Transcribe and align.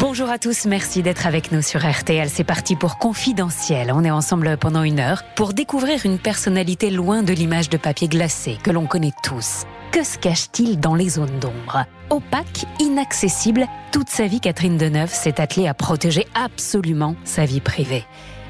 Bonjour 0.00 0.30
à 0.30 0.38
tous, 0.38 0.64
merci 0.64 1.02
d'être 1.02 1.26
avec 1.26 1.52
nous 1.52 1.60
sur 1.60 1.86
RTL. 1.86 2.30
C'est 2.30 2.42
parti 2.42 2.74
pour 2.74 2.96
Confidentiel. 2.96 3.92
On 3.94 4.02
est 4.02 4.10
ensemble 4.10 4.56
pendant 4.56 4.82
une 4.82 4.98
heure 4.98 5.24
pour 5.36 5.52
découvrir 5.52 6.06
une 6.06 6.18
personnalité 6.18 6.88
loin 6.88 7.22
de 7.22 7.34
l'image 7.34 7.68
de 7.68 7.76
papier 7.76 8.08
glacé 8.08 8.56
que 8.62 8.70
l'on 8.70 8.86
connaît 8.86 9.12
tous. 9.22 9.64
Que 9.92 10.02
se 10.02 10.16
cache-t-il 10.16 10.80
dans 10.80 10.94
les 10.94 11.10
zones 11.10 11.38
d'ombre? 11.38 11.84
Opaque, 12.08 12.64
inaccessible, 12.78 13.66
toute 13.92 14.08
sa 14.08 14.26
vie, 14.26 14.40
Catherine 14.40 14.78
Deneuve 14.78 15.12
s'est 15.12 15.38
attelée 15.38 15.68
à 15.68 15.74
protéger 15.74 16.26
absolument 16.34 17.14
sa 17.24 17.44
vie 17.44 17.60
privée. 17.60 18.06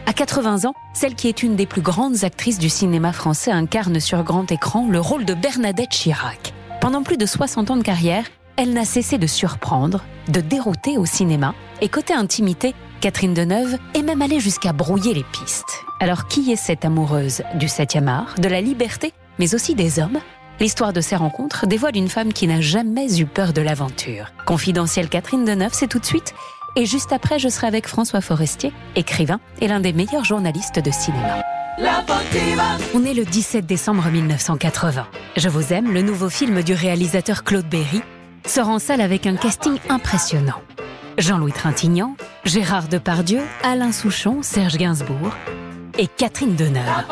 À 0.07 0.12
80 0.12 0.67
ans, 0.67 0.75
celle 0.95 1.17
qui 1.17 1.27
est 1.27 1.43
une 1.43 1.57
des 1.57 1.67
plus 1.67 1.82
grandes 1.82 2.23
actrices 2.23 2.61
du 2.61 2.69
cinéma 2.69 3.12
français 3.12 3.51
incarne 3.51 3.98
sur 3.98 4.23
grand 4.23 4.53
écran 4.53 4.87
le 4.89 5.01
rôle 5.01 5.25
de 5.25 5.35
Bernadette 5.35 5.91
Chirac. 5.91 6.55
Pendant 6.80 7.03
plus 7.03 7.17
de 7.17 7.27
60 7.27 7.73
ans 7.73 7.77
de 7.77 7.82
carrière, 7.82 8.25
elle 8.61 8.75
n'a 8.75 8.85
cessé 8.85 9.17
de 9.17 9.27
surprendre, 9.27 10.05
de 10.29 10.43
dérouter 10.43 10.99
au 10.99 11.07
cinéma, 11.07 11.55
et 11.81 11.89
côté 11.89 12.13
intimité, 12.13 12.75
Catherine 13.01 13.32
Deneuve 13.32 13.79
est 13.95 14.03
même 14.03 14.21
allée 14.21 14.39
jusqu'à 14.39 14.75
brouiller 14.75 15.14
les 15.14 15.25
pistes. 15.25 15.82
Alors 15.99 16.29
qui 16.29 16.53
est 16.53 16.57
cette 16.57 16.85
amoureuse 16.85 17.43
du 17.54 17.68
7e 17.68 18.07
art, 18.07 18.35
de 18.37 18.49
la 18.49 18.61
liberté, 18.61 19.15
mais 19.39 19.54
aussi 19.54 19.75
des 19.75 19.99
hommes? 19.99 20.18
L'histoire 20.61 20.93
de 20.93 21.01
ces 21.01 21.17
rencontres 21.17 21.67
dévoile 21.67 21.96
une 21.96 22.11
femme 22.11 22.35
qui 22.35 22.46
n'a 22.46 22.61
jamais 22.61 23.18
eu 23.18 23.25
peur 23.25 23.54
de 23.54 23.63
l'aventure. 23.63 24.31
Confidentielle 24.45 25.09
Catherine 25.09 25.46
Deneuve, 25.46 25.73
c'est 25.73 25.89
tout 25.89 25.99
de 25.99 26.04
suite. 26.04 26.35
Et 26.77 26.85
juste 26.85 27.15
après, 27.15 27.39
je 27.39 27.49
serai 27.49 27.67
avec 27.67 27.89
François 27.89 28.21
Forestier, 28.21 28.75
écrivain 28.95 29.40
et 29.63 29.68
l'un 29.68 29.81
des 29.81 29.95
meilleurs 29.95 30.27
journalistes 30.27 30.81
de 30.81 30.90
cinéma. 30.90 31.43
On 32.95 33.06
est 33.06 33.15
le 33.15 33.25
17 33.25 33.65
décembre 33.65 34.06
1980. 34.11 35.06
Je 35.39 35.48
vous 35.48 35.73
aime, 35.73 35.95
le 35.95 36.03
nouveau 36.03 36.29
film 36.29 36.62
du 36.62 36.75
réalisateur 36.75 37.42
Claude 37.42 37.67
Berry, 37.67 38.03
sort 38.50 38.69
en 38.69 38.81
salle 38.81 39.00
avec 39.00 39.28
un 39.28 39.36
casting 39.36 39.78
impressionnant. 39.89 40.61
Jean-Louis 41.19 41.53
Trintignant, 41.53 42.17
Gérard 42.45 42.89
Depardieu, 42.89 43.42
Alain 43.62 43.92
Souchon, 43.92 44.42
Serge 44.42 44.77
Gainsbourg 44.77 45.31
et 45.98 46.09
Catherine 46.09 46.56
Deneuve. 46.56 47.05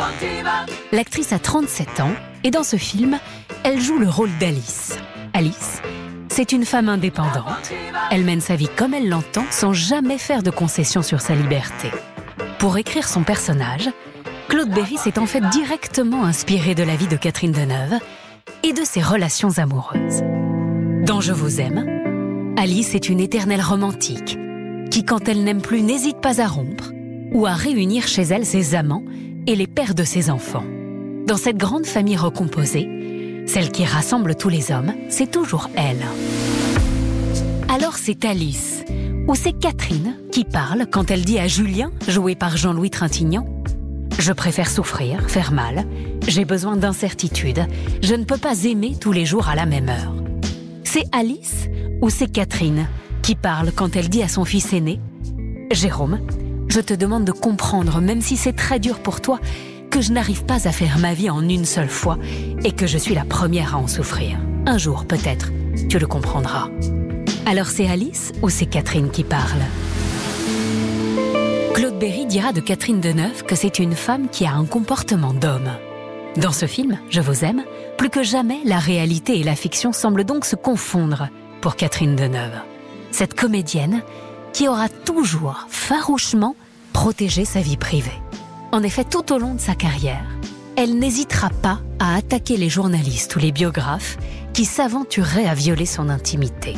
L'actrice 0.90 1.32
a 1.32 1.38
37 1.38 2.00
ans 2.00 2.10
et 2.42 2.50
dans 2.50 2.64
ce 2.64 2.74
film, 2.74 3.20
elle 3.62 3.80
joue 3.80 3.98
le 3.98 4.08
rôle 4.08 4.36
d'Alice. 4.40 4.98
Alice, 5.32 5.80
c'est 6.28 6.50
une 6.50 6.64
femme 6.64 6.88
indépendante. 6.88 7.72
Elle 8.10 8.24
mène 8.24 8.40
sa 8.40 8.56
vie 8.56 8.70
comme 8.76 8.92
elle 8.92 9.08
l'entend 9.08 9.44
sans 9.50 9.72
jamais 9.72 10.18
faire 10.18 10.42
de 10.42 10.50
concessions 10.50 11.02
sur 11.02 11.20
sa 11.20 11.36
liberté. 11.36 11.92
Pour 12.58 12.78
écrire 12.78 13.06
son 13.06 13.22
personnage, 13.22 13.90
Claude 14.48 14.70
Berry 14.70 14.96
s'est 14.96 15.20
en 15.20 15.26
fait 15.26 15.48
directement 15.50 16.24
inspiré 16.24 16.74
de 16.74 16.82
la 16.82 16.96
vie 16.96 17.06
de 17.06 17.16
Catherine 17.16 17.52
Deneuve 17.52 18.00
et 18.64 18.72
de 18.72 18.82
ses 18.82 19.02
relations 19.02 19.56
amoureuses. 19.58 20.24
Dans 21.08 21.22
Je 21.22 21.32
vous 21.32 21.58
aime, 21.58 22.54
Alice 22.58 22.94
est 22.94 23.08
une 23.08 23.18
éternelle 23.18 23.62
romantique 23.62 24.38
qui, 24.90 25.06
quand 25.06 25.26
elle 25.26 25.42
n'aime 25.42 25.62
plus, 25.62 25.80
n'hésite 25.80 26.20
pas 26.20 26.42
à 26.42 26.46
rompre 26.46 26.92
ou 27.32 27.46
à 27.46 27.54
réunir 27.54 28.06
chez 28.06 28.24
elle 28.24 28.44
ses 28.44 28.74
amants 28.74 29.02
et 29.46 29.56
les 29.56 29.66
pères 29.66 29.94
de 29.94 30.04
ses 30.04 30.28
enfants. 30.28 30.66
Dans 31.26 31.38
cette 31.38 31.56
grande 31.56 31.86
famille 31.86 32.18
recomposée, 32.18 33.44
celle 33.46 33.72
qui 33.72 33.86
rassemble 33.86 34.36
tous 34.36 34.50
les 34.50 34.70
hommes, 34.70 34.92
c'est 35.08 35.30
toujours 35.30 35.70
elle. 35.76 36.04
Alors 37.70 37.96
c'est 37.96 38.26
Alice, 38.26 38.84
ou 39.26 39.34
c'est 39.34 39.58
Catherine 39.58 40.14
qui 40.30 40.44
parle 40.44 40.88
quand 40.92 41.10
elle 41.10 41.24
dit 41.24 41.38
à 41.38 41.46
Julien, 41.46 41.90
joué 42.06 42.34
par 42.34 42.58
Jean-Louis 42.58 42.90
Trintignant, 42.90 43.46
Je 44.18 44.32
préfère 44.34 44.68
souffrir, 44.68 45.30
faire 45.30 45.52
mal, 45.52 45.86
j'ai 46.26 46.44
besoin 46.44 46.76
d'incertitude, 46.76 47.64
je 48.02 48.14
ne 48.14 48.24
peux 48.24 48.36
pas 48.36 48.64
aimer 48.64 48.94
tous 49.00 49.12
les 49.12 49.24
jours 49.24 49.48
à 49.48 49.54
la 49.54 49.64
même 49.64 49.88
heure. 49.88 50.17
C'est 50.90 51.04
Alice 51.12 51.68
ou 52.00 52.08
c'est 52.08 52.32
Catherine 52.32 52.88
qui 53.20 53.34
parle 53.34 53.72
quand 53.72 53.94
elle 53.94 54.08
dit 54.08 54.22
à 54.22 54.28
son 54.28 54.46
fils 54.46 54.72
aîné 54.72 54.98
Jérôme, 55.70 56.18
je 56.68 56.80
te 56.80 56.94
demande 56.94 57.26
de 57.26 57.32
comprendre, 57.32 58.00
même 58.00 58.22
si 58.22 58.38
c'est 58.38 58.54
très 58.54 58.78
dur 58.78 59.00
pour 59.00 59.20
toi, 59.20 59.38
que 59.90 60.00
je 60.00 60.12
n'arrive 60.12 60.46
pas 60.46 60.66
à 60.66 60.72
faire 60.72 60.96
ma 60.98 61.12
vie 61.12 61.28
en 61.28 61.46
une 61.46 61.66
seule 61.66 61.90
fois 61.90 62.16
et 62.64 62.72
que 62.72 62.86
je 62.86 62.96
suis 62.96 63.14
la 63.14 63.26
première 63.26 63.74
à 63.74 63.78
en 63.78 63.86
souffrir. 63.86 64.38
Un 64.64 64.78
jour, 64.78 65.04
peut-être, 65.04 65.52
tu 65.90 65.98
le 65.98 66.06
comprendras. 66.06 66.70
Alors 67.44 67.66
c'est 67.66 67.86
Alice 67.86 68.32
ou 68.40 68.48
c'est 68.48 68.64
Catherine 68.64 69.10
qui 69.10 69.24
parle? 69.24 69.60
Claude 71.74 71.98
Berry 71.98 72.24
dira 72.24 72.54
de 72.54 72.60
Catherine 72.60 73.00
Deneuve 73.00 73.44
que 73.44 73.56
c'est 73.56 73.78
une 73.78 73.94
femme 73.94 74.30
qui 74.30 74.46
a 74.46 74.54
un 74.54 74.64
comportement 74.64 75.34
d'homme. 75.34 75.68
Dans 76.36 76.52
ce 76.52 76.66
film, 76.66 76.98
Je 77.10 77.20
vous 77.20 77.44
aime, 77.44 77.64
plus 77.96 78.10
que 78.10 78.22
jamais, 78.22 78.60
la 78.64 78.78
réalité 78.78 79.40
et 79.40 79.42
la 79.42 79.56
fiction 79.56 79.92
semblent 79.92 80.24
donc 80.24 80.44
se 80.44 80.56
confondre 80.56 81.28
pour 81.60 81.74
Catherine 81.74 82.14
Deneuve. 82.14 82.60
Cette 83.10 83.34
comédienne 83.34 84.02
qui 84.52 84.68
aura 84.68 84.88
toujours 84.88 85.66
farouchement 85.68 86.54
protégé 86.92 87.44
sa 87.44 87.60
vie 87.60 87.76
privée. 87.76 88.20
En 88.72 88.82
effet, 88.82 89.04
tout 89.04 89.32
au 89.32 89.38
long 89.38 89.54
de 89.54 89.60
sa 89.60 89.74
carrière, 89.74 90.26
elle 90.76 90.98
n'hésitera 90.98 91.50
pas 91.50 91.80
à 91.98 92.14
attaquer 92.14 92.56
les 92.56 92.68
journalistes 92.68 93.34
ou 93.34 93.40
les 93.40 93.50
biographes 93.50 94.16
qui 94.52 94.64
s'aventureraient 94.64 95.46
à 95.46 95.54
violer 95.54 95.86
son 95.86 96.08
intimité. 96.08 96.74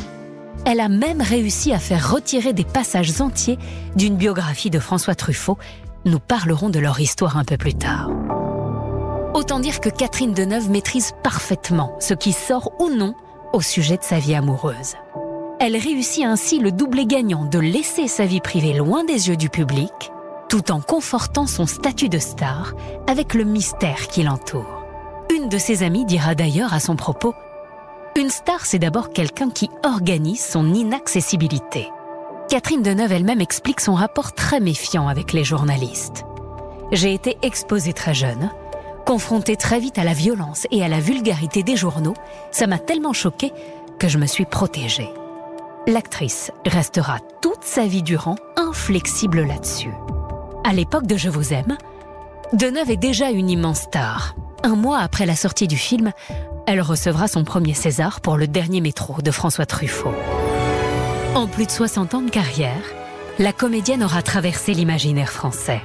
Elle 0.65 0.79
a 0.79 0.89
même 0.89 1.21
réussi 1.21 1.73
à 1.73 1.79
faire 1.79 2.11
retirer 2.11 2.53
des 2.53 2.63
passages 2.63 3.19
entiers 3.21 3.59
d'une 3.95 4.15
biographie 4.15 4.69
de 4.69 4.79
François 4.79 5.15
Truffaut. 5.15 5.57
Nous 6.05 6.19
parlerons 6.19 6.69
de 6.69 6.79
leur 6.79 6.99
histoire 6.99 7.37
un 7.37 7.43
peu 7.43 7.57
plus 7.57 7.73
tard. 7.73 8.09
Autant 9.33 9.61
dire 9.61 9.79
que 9.79 9.89
Catherine 9.89 10.33
Deneuve 10.33 10.69
maîtrise 10.69 11.13
parfaitement 11.23 11.95
ce 11.99 12.13
qui 12.13 12.33
sort 12.33 12.73
ou 12.79 12.89
non 12.89 13.15
au 13.53 13.61
sujet 13.61 13.95
de 13.95 14.03
sa 14.03 14.19
vie 14.19 14.35
amoureuse. 14.35 14.95
Elle 15.59 15.77
réussit 15.77 16.25
ainsi 16.25 16.59
le 16.59 16.71
doublé 16.71 17.05
gagnant 17.05 17.45
de 17.45 17.59
laisser 17.59 18.09
sa 18.09 18.25
vie 18.25 18.41
privée 18.41 18.73
loin 18.73 19.05
des 19.05 19.29
yeux 19.29 19.37
du 19.37 19.49
public, 19.49 20.11
tout 20.49 20.71
en 20.71 20.81
confortant 20.81 21.47
son 21.47 21.65
statut 21.65 22.09
de 22.09 22.19
star 22.19 22.73
avec 23.07 23.33
le 23.33 23.45
mystère 23.45 24.07
qui 24.07 24.23
l'entoure. 24.23 24.83
Une 25.33 25.47
de 25.47 25.57
ses 25.57 25.83
amies 25.83 26.05
dira 26.05 26.35
d'ailleurs 26.35 26.73
à 26.73 26.81
son 26.81 26.97
propos 26.97 27.33
Une 28.17 28.29
star, 28.29 28.65
c'est 28.65 28.79
d'abord 28.79 29.11
quelqu'un 29.11 29.49
qui 29.49 29.69
organise 29.85 30.43
son 30.43 30.73
inaccessibilité. 30.73 31.89
Catherine 32.49 32.81
Deneuve 32.81 33.13
elle-même 33.13 33.39
explique 33.39 33.79
son 33.79 33.93
rapport 33.93 34.33
très 34.33 34.59
méfiant 34.59 35.07
avec 35.07 35.31
les 35.31 35.45
journalistes. 35.45 36.25
J'ai 36.91 37.13
été 37.13 37.37
exposée 37.43 37.93
très 37.93 38.13
jeune, 38.13 38.51
Confrontée 39.05 39.55
très 39.55 39.79
vite 39.79 39.97
à 39.97 40.03
la 40.03 40.13
violence 40.13 40.67
et 40.71 40.83
à 40.83 40.87
la 40.87 40.99
vulgarité 40.99 41.63
des 41.63 41.75
journaux, 41.75 42.13
ça 42.51 42.67
m'a 42.67 42.79
tellement 42.79 43.13
choquée 43.13 43.51
que 43.99 44.07
je 44.07 44.17
me 44.17 44.25
suis 44.25 44.45
protégée. 44.45 45.09
L'actrice 45.87 46.51
restera 46.65 47.17
toute 47.41 47.63
sa 47.63 47.85
vie 47.85 48.03
durant 48.03 48.35
inflexible 48.55 49.41
là-dessus. 49.41 49.93
À 50.63 50.73
l'époque 50.73 51.07
de 51.07 51.17
Je 51.17 51.29
vous 51.29 51.53
aime, 51.53 51.77
Deneuve 52.53 52.91
est 52.91 52.97
déjà 52.97 53.31
une 53.31 53.49
immense 53.49 53.81
star. 53.81 54.35
Un 54.63 54.75
mois 54.75 54.99
après 54.99 55.25
la 55.25 55.35
sortie 55.35 55.67
du 55.67 55.77
film, 55.77 56.11
elle 56.67 56.81
recevra 56.81 57.27
son 57.27 57.43
premier 57.43 57.73
César 57.73 58.21
pour 58.21 58.37
le 58.37 58.47
dernier 58.47 58.81
métro 58.81 59.21
de 59.21 59.31
François 59.31 59.65
Truffaut. 59.65 60.13
En 61.33 61.47
plus 61.47 61.65
de 61.65 61.71
60 61.71 62.13
ans 62.13 62.21
de 62.21 62.29
carrière, 62.29 62.83
la 63.39 63.53
comédienne 63.53 64.03
aura 64.03 64.21
traversé 64.21 64.73
l'imaginaire 64.73 65.31
français. 65.31 65.81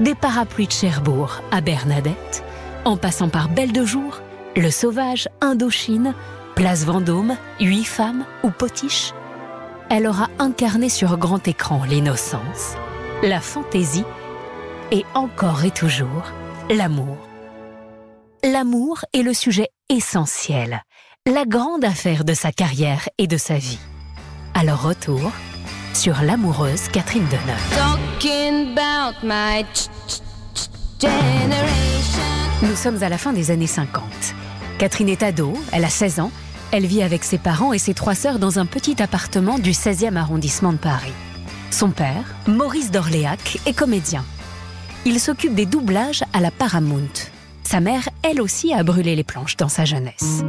Des 0.00 0.14
parapluies 0.14 0.68
de 0.68 0.72
Cherbourg 0.72 1.42
à 1.50 1.60
Bernadette, 1.60 2.44
en 2.86 2.96
passant 2.96 3.28
par 3.28 3.48
Belle 3.48 3.72
de 3.72 3.84
Jour, 3.84 4.20
Le 4.54 4.70
Sauvage, 4.70 5.28
Indochine, 5.40 6.14
Place 6.54 6.84
Vendôme, 6.84 7.36
Huit 7.60 7.84
femmes 7.84 8.24
ou 8.44 8.50
Potiche, 8.50 9.12
elle 9.90 10.06
aura 10.06 10.28
incarné 10.38 10.88
sur 10.88 11.18
grand 11.18 11.46
écran 11.48 11.82
l'innocence, 11.84 12.76
la 13.22 13.40
fantaisie 13.40 14.04
et 14.92 15.04
encore 15.14 15.64
et 15.64 15.72
toujours 15.72 16.32
l'amour. 16.70 17.18
L'amour 18.44 19.04
est 19.12 19.22
le 19.22 19.34
sujet 19.34 19.68
essentiel, 19.88 20.82
la 21.26 21.44
grande 21.44 21.84
affaire 21.84 22.24
de 22.24 22.34
sa 22.34 22.52
carrière 22.52 23.08
et 23.18 23.26
de 23.26 23.36
sa 23.36 23.58
vie. 23.58 23.80
Alors 24.54 24.82
retour 24.82 25.32
sur 25.92 26.22
l'amoureuse 26.22 26.86
Catherine 26.88 27.26
Deneuve. 27.26 27.56
Nous 32.62 32.74
sommes 32.74 33.02
à 33.02 33.10
la 33.10 33.18
fin 33.18 33.34
des 33.34 33.50
années 33.50 33.66
50. 33.66 34.02
Catherine 34.78 35.10
est 35.10 35.22
ado, 35.22 35.52
elle 35.72 35.84
a 35.84 35.90
16 35.90 36.20
ans, 36.20 36.32
elle 36.72 36.86
vit 36.86 37.02
avec 37.02 37.22
ses 37.22 37.36
parents 37.36 37.74
et 37.74 37.78
ses 37.78 37.92
trois 37.92 38.14
sœurs 38.14 38.38
dans 38.38 38.58
un 38.58 38.64
petit 38.64 39.02
appartement 39.02 39.58
du 39.58 39.72
16e 39.72 40.16
arrondissement 40.16 40.72
de 40.72 40.78
Paris. 40.78 41.12
Son 41.70 41.90
père, 41.90 42.34
Maurice 42.46 42.90
d'Orléac, 42.90 43.58
est 43.66 43.76
comédien. 43.76 44.24
Il 45.04 45.20
s'occupe 45.20 45.54
des 45.54 45.66
doublages 45.66 46.24
à 46.32 46.40
la 46.40 46.50
Paramount. 46.50 47.12
Sa 47.62 47.80
mère, 47.80 48.08
elle 48.22 48.40
aussi, 48.40 48.72
a 48.72 48.82
brûlé 48.82 49.16
les 49.16 49.24
planches 49.24 49.58
dans 49.58 49.68
sa 49.68 49.84
jeunesse. 49.84 50.42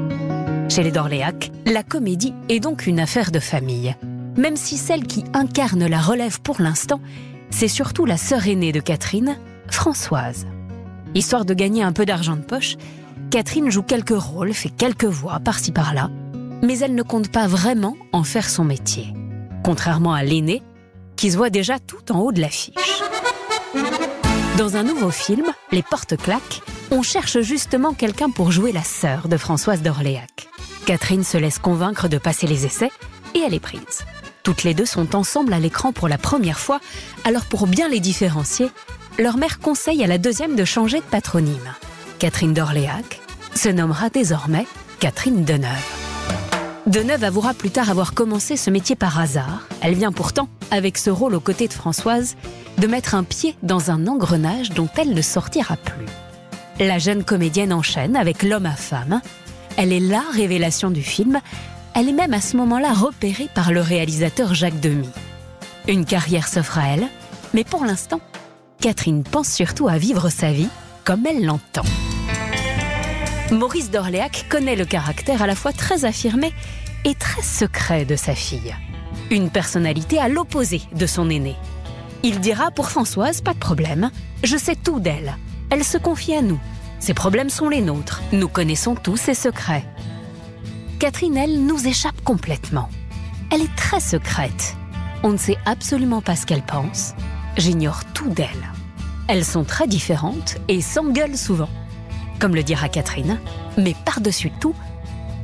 Chez 0.69 0.83
les 0.83 0.91
d'Orléac, 0.91 1.51
la 1.65 1.83
comédie 1.83 2.33
est 2.47 2.61
donc 2.61 2.87
une 2.87 3.01
affaire 3.01 3.31
de 3.31 3.39
famille. 3.41 3.95
Même 4.37 4.55
si 4.55 4.77
celle 4.77 5.05
qui 5.05 5.25
incarne 5.33 5.85
la 5.85 5.99
relève 5.99 6.39
pour 6.39 6.61
l'instant, 6.61 7.01
c'est 7.49 7.67
surtout 7.67 8.05
la 8.05 8.17
sœur 8.17 8.47
aînée 8.47 8.71
de 8.71 8.79
Catherine, 8.79 9.37
Françoise. 9.69 10.47
Histoire 11.17 11.45
de 11.45 11.55
gagner 11.55 11.81
un 11.81 11.93
peu 11.93 12.05
d'argent 12.05 12.35
de 12.35 12.43
poche, 12.43 12.75
Catherine 13.31 13.71
joue 13.71 13.81
quelques 13.81 14.15
rôles, 14.15 14.53
fait 14.53 14.69
quelques 14.69 15.05
voix 15.05 15.39
par-ci 15.39 15.71
par-là, 15.71 16.11
mais 16.61 16.77
elle 16.77 16.93
ne 16.93 17.01
compte 17.01 17.31
pas 17.31 17.47
vraiment 17.47 17.97
en 18.11 18.23
faire 18.23 18.47
son 18.47 18.63
métier. 18.63 19.15
contrairement 19.63 20.13
à 20.13 20.23
l'aîné, 20.23 20.61
qui 21.15 21.31
se 21.31 21.37
voit 21.37 21.49
déjà 21.49 21.79
tout 21.79 22.11
en 22.11 22.19
haut 22.19 22.31
de 22.31 22.39
l'affiche. 22.39 23.01
Dans 24.59 24.77
un 24.77 24.83
nouveau 24.83 25.09
film, 25.09 25.45
Les 25.71 25.81
Portes 25.81 26.15
claques, 26.15 26.61
on 26.91 27.01
cherche 27.01 27.41
justement 27.41 27.93
quelqu'un 27.93 28.29
pour 28.29 28.51
jouer 28.51 28.71
la 28.71 28.83
sœur 28.83 29.27
de 29.27 29.37
Françoise 29.37 29.81
d'Orléac. 29.81 30.47
Catherine 30.85 31.23
se 31.23 31.39
laisse 31.39 31.57
convaincre 31.57 32.09
de 32.09 32.19
passer 32.19 32.45
les 32.45 32.67
essais 32.67 32.91
et 33.33 33.39
elle 33.39 33.55
est 33.55 33.59
prise. 33.59 34.05
Toutes 34.43 34.63
les 34.63 34.75
deux 34.75 34.85
sont 34.85 35.15
ensemble 35.15 35.51
à 35.51 35.59
l'écran 35.59 35.93
pour 35.93 36.07
la 36.07 36.19
première 36.19 36.59
fois, 36.59 36.79
alors 37.25 37.45
pour 37.45 37.65
bien 37.65 37.89
les 37.89 37.99
différencier, 37.99 38.69
leur 39.19 39.37
mère 39.37 39.59
conseille 39.59 40.03
à 40.03 40.07
la 40.07 40.17
deuxième 40.17 40.55
de 40.55 40.65
changer 40.65 40.99
de 40.99 41.03
patronyme. 41.03 41.73
Catherine 42.19 42.53
d'Orléac 42.53 43.19
se 43.55 43.69
nommera 43.69 44.09
désormais 44.09 44.67
Catherine 44.99 45.43
Deneuve. 45.43 45.71
Deneuve 46.85 47.23
avouera 47.23 47.53
plus 47.53 47.71
tard 47.71 47.89
avoir 47.89 48.13
commencé 48.13 48.55
ce 48.57 48.69
métier 48.69 48.95
par 48.95 49.19
hasard. 49.19 49.67
Elle 49.81 49.95
vient 49.95 50.11
pourtant, 50.11 50.47
avec 50.71 50.97
ce 50.97 51.09
rôle 51.09 51.35
aux 51.35 51.39
côtés 51.39 51.67
de 51.67 51.73
Françoise, 51.73 52.37
de 52.77 52.87
mettre 52.87 53.15
un 53.15 53.23
pied 53.23 53.55
dans 53.63 53.91
un 53.91 54.07
engrenage 54.07 54.69
dont 54.69 54.87
elle 54.97 55.13
ne 55.13 55.21
sortira 55.21 55.75
plus. 55.77 56.05
La 56.79 56.99
jeune 56.99 57.23
comédienne 57.23 57.73
enchaîne 57.73 58.15
avec 58.15 58.43
L'homme 58.43 58.67
à 58.67 58.75
femme. 58.75 59.21
Elle 59.77 59.91
est 59.91 59.99
la 59.99 60.21
révélation 60.31 60.91
du 60.91 61.01
film. 61.01 61.39
Elle 61.95 62.09
est 62.09 62.13
même 62.13 62.33
à 62.33 62.41
ce 62.41 62.55
moment-là 62.57 62.93
repérée 62.93 63.49
par 63.53 63.71
le 63.71 63.81
réalisateur 63.81 64.53
Jacques 64.53 64.79
Demy. 64.79 65.09
Une 65.87 66.05
carrière 66.05 66.47
s'offre 66.47 66.77
à 66.77 66.89
elle, 66.89 67.07
mais 67.53 67.63
pour 67.63 67.83
l'instant, 67.83 68.21
Catherine 68.87 69.23
pense 69.23 69.49
surtout 69.49 69.89
à 69.89 69.97
vivre 69.97 70.29
sa 70.29 70.53
vie 70.53 70.69
comme 71.03 71.25
elle 71.25 71.43
l'entend. 71.43 71.83
Maurice 73.51 73.91
d'Orléac 73.91 74.45
connaît 74.47 74.77
le 74.77 74.85
caractère 74.85 75.41
à 75.41 75.45
la 75.45 75.55
fois 75.55 75.73
très 75.73 76.05
affirmé 76.05 76.53
et 77.03 77.13
très 77.13 77.41
secret 77.41 78.05
de 78.05 78.15
sa 78.15 78.33
fille. 78.33 78.73
Une 79.29 79.49
personnalité 79.49 80.19
à 80.19 80.29
l'opposé 80.29 80.83
de 80.95 81.05
son 81.05 81.29
aîné. 81.29 81.57
Il 82.23 82.39
dira 82.39 82.71
pour 82.71 82.89
Françoise, 82.89 83.41
pas 83.41 83.53
de 83.53 83.59
problème, 83.59 84.09
je 84.45 84.55
sais 84.55 84.77
tout 84.77 85.01
d'elle. 85.01 85.35
Elle 85.69 85.83
se 85.83 85.97
confie 85.97 86.35
à 86.35 86.41
nous. 86.41 86.61
Ses 86.99 87.13
problèmes 87.13 87.49
sont 87.49 87.67
les 87.67 87.81
nôtres. 87.81 88.21
Nous 88.31 88.47
connaissons 88.47 88.95
tous 88.95 89.17
ses 89.17 89.33
secrets. 89.33 89.83
Catherine, 90.97 91.35
elle, 91.35 91.65
nous 91.65 91.87
échappe 91.87 92.21
complètement. 92.23 92.87
Elle 93.51 93.63
est 93.63 93.75
très 93.75 93.99
secrète. 93.99 94.77
On 95.23 95.31
ne 95.31 95.37
sait 95.37 95.57
absolument 95.65 96.21
pas 96.21 96.37
ce 96.37 96.45
qu'elle 96.45 96.63
pense. 96.63 97.15
J'ignore 97.57 98.05
tout 98.13 98.29
d'elle. 98.29 98.76
Elles 99.27 99.45
sont 99.45 99.63
très 99.63 99.87
différentes 99.87 100.57
et 100.67 100.81
s'engueulent 100.81 101.37
souvent 101.37 101.69
comme 102.39 102.55
le 102.55 102.63
dira 102.63 102.89
Catherine, 102.89 103.39
mais 103.77 103.95
par-dessus 104.05 104.51
tout, 104.59 104.75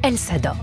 elle 0.01 0.17
s'adore. 0.17 0.57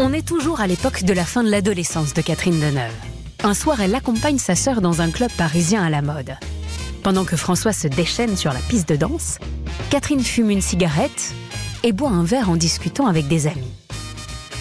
On 0.00 0.12
est 0.12 0.26
toujours 0.26 0.60
à 0.60 0.66
l'époque 0.66 1.04
de 1.04 1.12
la 1.12 1.24
fin 1.24 1.42
de 1.42 1.50
l'adolescence 1.50 2.14
de 2.14 2.22
Catherine 2.22 2.60
Deneuve. 2.60 2.92
Un 3.42 3.54
soir, 3.54 3.80
elle 3.80 3.94
accompagne 3.94 4.38
sa 4.38 4.54
sœur 4.54 4.80
dans 4.80 5.00
un 5.00 5.10
club 5.10 5.30
parisien 5.36 5.82
à 5.82 5.90
la 5.90 6.02
mode. 6.02 6.36
Pendant 7.02 7.24
que 7.24 7.36
François 7.36 7.72
se 7.72 7.88
déchaîne 7.88 8.36
sur 8.36 8.52
la 8.52 8.60
piste 8.60 8.88
de 8.88 8.96
danse, 8.96 9.38
Catherine 9.90 10.22
fume 10.22 10.50
une 10.50 10.62
cigarette 10.62 11.34
et 11.82 11.92
boit 11.92 12.10
un 12.10 12.24
verre 12.24 12.48
en 12.48 12.56
discutant 12.56 13.06
avec 13.06 13.28
des 13.28 13.46
amis. 13.46 13.83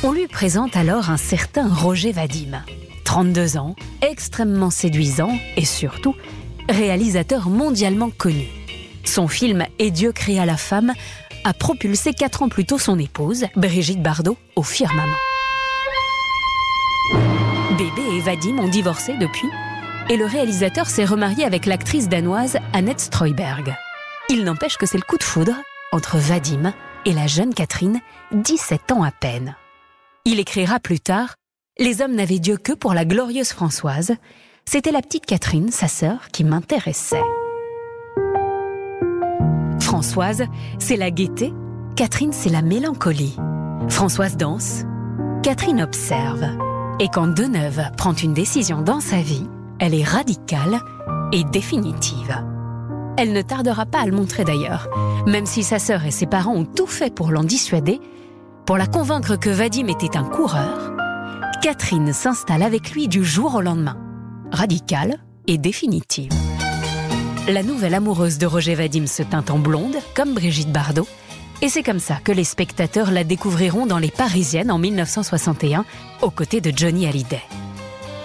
On 0.05 0.11
lui 0.11 0.27
présente 0.27 0.75
alors 0.75 1.09
un 1.09 1.17
certain 1.17 1.73
Roger 1.73 2.11
Vadim, 2.11 2.61
32 3.05 3.55
ans, 3.55 3.73
extrêmement 4.01 4.69
séduisant 4.69 5.31
et 5.55 5.63
surtout 5.63 6.13
réalisateur 6.67 7.47
mondialement 7.47 8.09
connu. 8.09 8.45
Son 9.05 9.29
film 9.29 9.65
Et 9.79 9.91
Dieu 9.91 10.11
créa 10.11 10.45
la 10.45 10.57
femme 10.57 10.91
a 11.45 11.53
propulsé 11.53 12.13
quatre 12.13 12.43
ans 12.43 12.49
plus 12.49 12.65
tôt 12.65 12.77
son 12.77 12.99
épouse, 12.99 13.45
Brigitte 13.55 14.03
Bardot, 14.03 14.37
au 14.57 14.63
firmament. 14.63 15.15
Bébé 17.77 18.17
et 18.17 18.19
Vadim 18.19 18.59
ont 18.59 18.67
divorcé 18.67 19.13
depuis, 19.17 19.47
et 20.09 20.17
le 20.17 20.25
réalisateur 20.25 20.87
s'est 20.87 21.05
remarié 21.05 21.45
avec 21.45 21.65
l'actrice 21.65 22.09
danoise 22.09 22.57
Annette 22.73 22.99
Streuberg. 22.99 23.73
Il 24.29 24.43
n'empêche 24.43 24.75
que 24.75 24.85
c'est 24.85 24.97
le 24.97 25.03
coup 25.03 25.17
de 25.17 25.23
foudre 25.23 25.55
entre 25.93 26.17
Vadim 26.17 26.73
et 27.05 27.13
la 27.13 27.27
jeune 27.27 27.53
Catherine, 27.53 28.01
17 28.33 28.91
ans 28.91 29.03
à 29.03 29.11
peine. 29.11 29.55
Il 30.25 30.39
écrira 30.39 30.79
plus 30.79 31.01
tard 31.01 31.35
les 31.79 32.01
hommes 32.01 32.13
n'avaient 32.13 32.39
Dieu 32.39 32.55
que 32.55 32.71
pour 32.71 32.93
la 32.93 33.03
glorieuse 33.03 33.49
Françoise. 33.49 34.13
C'était 34.63 34.91
la 34.91 35.01
petite 35.01 35.25
Catherine, 35.25 35.71
sa 35.71 35.87
sœur, 35.87 36.29
qui 36.31 36.43
m'intéressait. 36.43 37.23
Françoise, 39.81 40.45
c'est 40.79 40.95
la 40.95 41.09
gaieté, 41.09 41.51
Catherine, 41.95 42.31
c'est 42.31 42.51
la 42.51 42.61
mélancolie. 42.61 43.35
Françoise 43.89 44.37
danse, 44.37 44.83
Catherine 45.41 45.81
observe. 45.81 46.45
Et 46.99 47.09
quand 47.09 47.27
Deneuve 47.27 47.81
prend 47.97 48.13
une 48.13 48.33
décision 48.33 48.81
dans 48.81 49.01
sa 49.01 49.19
vie, 49.19 49.47
elle 49.79 49.95
est 49.95 50.07
radicale 50.07 50.79
et 51.33 51.43
définitive. 51.43 52.45
Elle 53.17 53.33
ne 53.33 53.41
tardera 53.41 53.85
pas 53.85 54.01
à 54.01 54.05
le 54.05 54.15
montrer 54.15 54.43
d'ailleurs, 54.45 54.87
même 55.25 55.47
si 55.47 55.63
sa 55.63 55.79
sœur 55.79 56.05
et 56.05 56.11
ses 56.11 56.27
parents 56.27 56.55
ont 56.55 56.65
tout 56.65 56.87
fait 56.87 57.13
pour 57.13 57.31
l'en 57.31 57.43
dissuader, 57.43 57.99
pour 58.65 58.77
la 58.77 58.87
convaincre 58.87 59.35
que 59.35 59.49
Vadim 59.49 59.87
était 59.87 60.17
un 60.17 60.23
coureur, 60.23 60.93
Catherine 61.61 62.13
s'installe 62.13 62.63
avec 62.63 62.91
lui 62.91 63.07
du 63.07 63.23
jour 63.23 63.55
au 63.55 63.61
lendemain, 63.61 63.97
radicale 64.51 65.19
et 65.47 65.57
définitive. 65.57 66.31
La 67.49 67.63
nouvelle 67.63 67.93
amoureuse 67.93 68.37
de 68.37 68.45
Roger 68.45 68.75
Vadim 68.75 69.05
se 69.05 69.23
teint 69.23 69.43
en 69.49 69.59
blonde, 69.59 69.97
comme 70.15 70.33
Brigitte 70.33 70.71
Bardot, 70.71 71.07
et 71.61 71.67
c'est 71.67 71.83
comme 71.83 71.99
ça 71.99 72.19
que 72.23 72.31
les 72.31 72.45
spectateurs 72.45 73.11
la 73.11 73.23
découvriront 73.23 73.85
dans 73.85 73.97
Les 73.97 74.11
Parisiennes 74.11 74.71
en 74.71 74.77
1961, 74.77 75.85
aux 76.21 76.31
côtés 76.31 76.61
de 76.61 76.71
Johnny 76.75 77.05
Hallyday. 77.05 77.43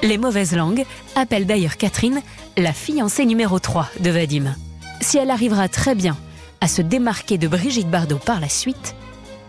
Les 0.02 0.18
mauvaises 0.18 0.54
langues 0.54 0.84
appellent 1.16 1.46
d'ailleurs 1.46 1.76
Catherine 1.76 2.20
la 2.56 2.72
fiancée 2.72 3.26
numéro 3.26 3.58
3 3.58 3.88
de 4.00 4.10
Vadim. 4.10 4.54
Si 5.00 5.18
elle 5.18 5.30
arrivera 5.30 5.68
très 5.68 5.96
bien 5.96 6.16
à 6.60 6.68
se 6.68 6.82
démarquer 6.82 7.38
de 7.38 7.48
Brigitte 7.48 7.90
Bardot 7.90 8.18
par 8.18 8.40
la 8.40 8.48
suite, 8.48 8.94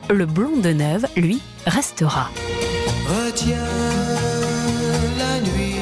le 0.09 0.25
blond 0.25 0.57
de 0.57 0.69
Neuve, 0.69 1.05
lui, 1.15 1.39
restera. 1.65 2.29
Retiens 3.07 3.55
la 5.17 5.39
nuit 5.41 5.75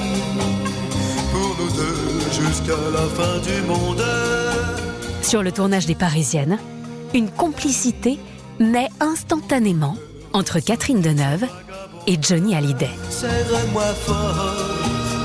pour 1.31 1.56
nous 1.59 1.71
deux 1.71 2.19
jusqu'à 2.31 2.77
la 2.94 3.07
fin 3.07 3.39
du 3.39 3.62
monde. 3.68 4.03
Sur 5.21 5.44
le 5.44 5.51
tournage 5.51 5.85
des 5.85 5.95
Parisiennes, 5.95 6.57
une 7.13 7.29
complicité 7.29 8.19
naît 8.59 8.89
instantanément 9.00 9.96
entre 10.34 10.60
Catherine 10.60 11.01
Deneuve 11.01 11.46
et 12.05 12.17
Johnny 12.22 12.55
Hallyday. 12.55 12.89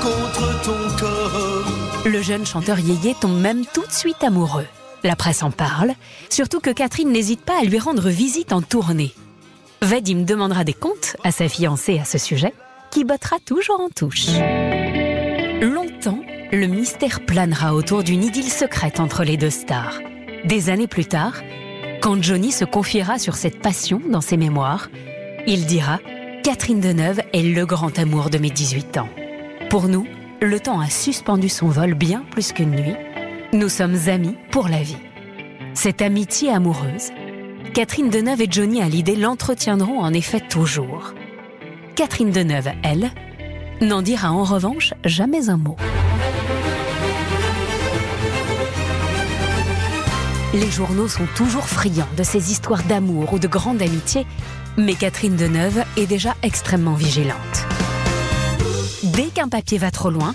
contre 0.01 0.63
ton 0.63 0.97
corps. 0.99 1.63
Le 2.05 2.21
jeune 2.21 2.45
chanteur 2.45 2.79
Yéyé 2.79 3.15
tombe 3.19 3.39
même 3.39 3.65
tout 3.73 3.85
de 3.85 3.91
suite 3.91 4.23
amoureux. 4.23 4.67
La 5.03 5.15
presse 5.15 5.43
en 5.43 5.51
parle, 5.51 5.93
surtout 6.29 6.59
que 6.59 6.69
Catherine 6.69 7.11
n'hésite 7.11 7.41
pas 7.41 7.59
à 7.59 7.63
lui 7.63 7.77
rendre 7.77 8.09
visite 8.09 8.53
en 8.53 8.61
tournée. 8.61 9.13
Vadim 9.81 10.21
demandera 10.21 10.63
des 10.63 10.73
comptes 10.73 11.17
à 11.25 11.31
sa 11.31 11.49
fiancée 11.49 11.99
à 11.99 12.05
ce 12.05 12.17
sujet, 12.17 12.53
qui 12.89 13.03
bottera 13.03 13.37
toujours 13.45 13.81
en 13.81 13.89
touche. 13.89 14.27
Longtemps, 15.61 16.21
le 16.53 16.67
mystère 16.67 17.25
planera 17.25 17.73
autour 17.73 18.03
d'une 18.03 18.23
idylle 18.23 18.49
secrète 18.49 18.99
entre 18.99 19.23
les 19.23 19.35
deux 19.35 19.49
stars. 19.49 19.99
Des 20.45 20.69
années 20.69 20.87
plus 20.87 21.05
tard, 21.05 21.41
quand 22.01 22.21
Johnny 22.21 22.51
se 22.51 22.63
confiera 22.65 23.17
sur 23.17 23.35
cette 23.35 23.61
passion 23.61 24.01
dans 24.09 24.21
ses 24.21 24.37
mémoires, 24.37 24.89
il 25.47 25.65
dira 25.65 25.99
Catherine 26.43 26.79
Deneuve 26.79 27.21
est 27.33 27.43
le 27.43 27.65
grand 27.65 27.97
amour 27.99 28.29
de 28.29 28.37
mes 28.37 28.49
18 28.51 28.97
ans. 28.97 29.09
Pour 29.69 29.87
nous, 29.87 30.05
le 30.41 30.59
temps 30.59 30.79
a 30.79 30.89
suspendu 30.89 31.49
son 31.49 31.67
vol 31.67 31.93
bien 31.93 32.23
plus 32.31 32.51
qu'une 32.53 32.71
nuit. 32.71 32.95
Nous 33.53 33.69
sommes 33.69 34.09
amis 34.09 34.35
pour 34.49 34.67
la 34.67 34.81
vie. 34.81 34.97
Cette 35.75 36.01
amitié 36.01 36.49
amoureuse, 36.49 37.11
Catherine 37.75 38.09
Deneuve 38.09 38.41
et 38.41 38.47
Johnny 38.49 38.81
Hallyday 38.81 39.15
l'entretiendront 39.15 39.99
en 39.99 40.11
effet 40.11 40.39
toujours. 40.39 41.13
Catherine 41.95 42.31
Deneuve, 42.31 42.69
elle, 42.81 43.11
n'en 43.79 44.01
dira 44.01 44.31
en 44.31 44.43
revanche 44.43 44.95
jamais 45.05 45.49
un 45.49 45.57
mot. 45.57 45.77
Les 50.55 50.71
journaux 50.71 51.07
sont 51.07 51.27
toujours 51.35 51.67
friands 51.67 52.09
de 52.17 52.23
ces 52.23 52.51
histoires 52.51 52.81
d'amour 52.81 53.33
ou 53.33 53.39
de 53.39 53.47
grande 53.47 53.83
amitié, 53.83 54.25
mais 54.77 54.95
Catherine 54.95 55.35
Deneuve 55.35 55.83
est 55.95 56.07
déjà 56.07 56.35
extrêmement 56.41 56.95
vigilante. 56.95 57.67
Dès 59.03 59.27
qu'un 59.27 59.47
papier 59.47 59.77
va 59.77 59.91
trop 59.91 60.09
loin, 60.09 60.33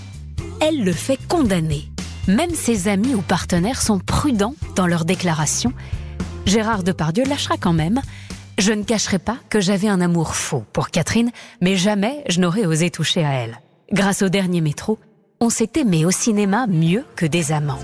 elle 0.60 0.84
le 0.84 0.92
fait 0.92 1.18
condamner. 1.26 1.88
Même 2.28 2.54
ses 2.54 2.88
amis 2.88 3.14
ou 3.14 3.22
partenaires 3.22 3.80
sont 3.80 3.98
prudents 3.98 4.54
dans 4.76 4.86
leurs 4.86 5.06
déclarations 5.06 5.72
Gérard 6.44 6.82
Depardieu 6.82 7.24
lâchera 7.24 7.56
quand 7.56 7.72
même. 7.72 8.02
Je 8.58 8.72
ne 8.72 8.82
cacherai 8.82 9.18
pas 9.18 9.38
que 9.48 9.60
j'avais 9.60 9.88
un 9.88 10.02
amour 10.02 10.34
faux 10.34 10.64
pour 10.74 10.90
Catherine, 10.90 11.30
mais 11.62 11.76
jamais 11.76 12.22
je 12.28 12.40
n'aurais 12.40 12.66
osé 12.66 12.90
toucher 12.90 13.24
à 13.24 13.32
elle. 13.32 13.58
Grâce 13.92 14.20
au 14.20 14.28
dernier 14.28 14.60
métro, 14.60 14.98
on 15.40 15.48
s'est 15.48 15.70
aimé 15.76 16.04
au 16.04 16.10
cinéma 16.10 16.66
mieux 16.66 17.04
que 17.16 17.24
des 17.24 17.50
amants. 17.50 17.78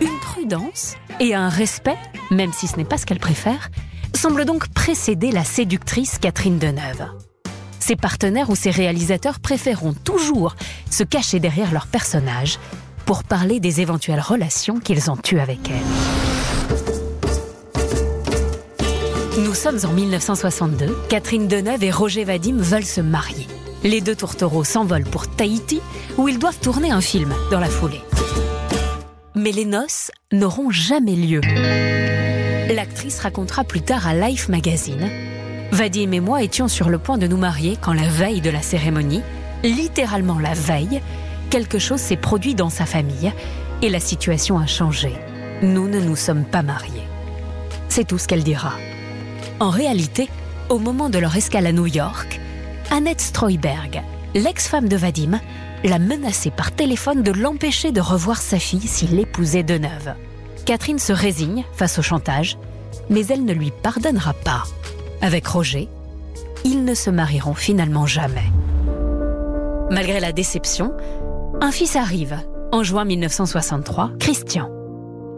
Une 0.00 0.18
prudence 0.20 0.96
et 1.20 1.34
un 1.34 1.48
respect, 1.48 1.98
même 2.32 2.52
si 2.52 2.66
ce 2.66 2.76
n'est 2.76 2.84
pas 2.84 2.98
ce 2.98 3.06
qu'elle 3.06 3.20
préfère, 3.20 3.70
semble 4.14 4.44
donc 4.44 4.68
précéder 4.68 5.30
la 5.30 5.44
séductrice 5.44 6.18
Catherine 6.18 6.58
Deneuve. 6.58 7.08
Ses 7.88 7.96
partenaires 7.96 8.50
ou 8.50 8.54
ses 8.54 8.70
réalisateurs 8.70 9.40
préféreront 9.40 9.94
toujours 9.94 10.56
se 10.90 11.04
cacher 11.04 11.40
derrière 11.40 11.72
leur 11.72 11.86
personnage 11.86 12.58
pour 13.06 13.24
parler 13.24 13.60
des 13.60 13.80
éventuelles 13.80 14.20
relations 14.20 14.78
qu'ils 14.78 15.10
ont 15.10 15.16
eues 15.32 15.38
avec 15.38 15.60
elle. 15.70 15.80
Nous 19.42 19.54
sommes 19.54 19.78
en 19.86 19.94
1962, 19.94 20.98
Catherine 21.08 21.48
Deneuve 21.48 21.82
et 21.82 21.90
Roger 21.90 22.24
Vadim 22.24 22.58
veulent 22.58 22.84
se 22.84 23.00
marier. 23.00 23.46
Les 23.82 24.02
deux 24.02 24.16
tourtereaux 24.16 24.64
s'envolent 24.64 25.08
pour 25.08 25.26
Tahiti, 25.26 25.80
où 26.18 26.28
ils 26.28 26.38
doivent 26.38 26.60
tourner 26.60 26.90
un 26.90 27.00
film 27.00 27.34
dans 27.50 27.58
la 27.58 27.70
foulée. 27.70 28.02
Mais 29.34 29.52
les 29.52 29.64
noces 29.64 30.10
n'auront 30.30 30.68
jamais 30.68 31.16
lieu. 31.16 31.40
L'actrice 32.70 33.20
racontera 33.20 33.64
plus 33.64 33.80
tard 33.80 34.06
à 34.06 34.12
Life 34.12 34.50
Magazine 34.50 35.08
Vadim 35.70 36.12
et 36.12 36.20
moi 36.20 36.42
étions 36.42 36.68
sur 36.68 36.88
le 36.88 36.98
point 36.98 37.18
de 37.18 37.26
nous 37.26 37.36
marier 37.36 37.76
quand 37.80 37.92
la 37.92 38.08
veille 38.08 38.40
de 38.40 38.50
la 38.50 38.62
cérémonie, 38.62 39.22
littéralement 39.62 40.38
la 40.38 40.54
veille, 40.54 41.02
quelque 41.50 41.78
chose 41.78 42.00
s'est 42.00 42.16
produit 42.16 42.54
dans 42.54 42.70
sa 42.70 42.86
famille 42.86 43.32
et 43.82 43.90
la 43.90 44.00
situation 44.00 44.58
a 44.58 44.66
changé. 44.66 45.12
Nous 45.62 45.88
ne 45.88 46.00
nous 46.00 46.16
sommes 46.16 46.44
pas 46.44 46.62
mariés. 46.62 47.06
C'est 47.88 48.06
tout 48.06 48.18
ce 48.18 48.26
qu'elle 48.26 48.44
dira. 48.44 48.72
En 49.60 49.70
réalité, 49.70 50.28
au 50.68 50.78
moment 50.78 51.10
de 51.10 51.18
leur 51.18 51.36
escale 51.36 51.66
à 51.66 51.72
New 51.72 51.86
York, 51.86 52.40
Annette 52.90 53.20
Streuberg, 53.20 54.02
l'ex-femme 54.34 54.88
de 54.88 54.96
Vadim, 54.96 55.40
l'a 55.84 55.98
menacé 55.98 56.50
par 56.50 56.72
téléphone 56.72 57.22
de 57.22 57.32
l'empêcher 57.32 57.92
de 57.92 58.00
revoir 58.00 58.40
sa 58.40 58.58
fille 58.58 58.86
s'il 58.86 59.18
épousait 59.18 59.62
Deneuve. 59.62 60.14
Catherine 60.64 60.98
se 60.98 61.12
résigne 61.12 61.64
face 61.72 61.98
au 61.98 62.02
chantage, 62.02 62.58
mais 63.10 63.26
elle 63.26 63.44
ne 63.44 63.52
lui 63.52 63.70
pardonnera 63.82 64.32
pas. 64.32 64.64
Avec 65.20 65.46
Roger, 65.46 65.88
ils 66.64 66.84
ne 66.84 66.94
se 66.94 67.10
marieront 67.10 67.54
finalement 67.54 68.06
jamais. 68.06 68.52
Malgré 69.90 70.20
la 70.20 70.32
déception, 70.32 70.92
un 71.60 71.72
fils 71.72 71.96
arrive 71.96 72.38
en 72.72 72.82
juin 72.82 73.04
1963, 73.04 74.12
Christian. 74.20 74.70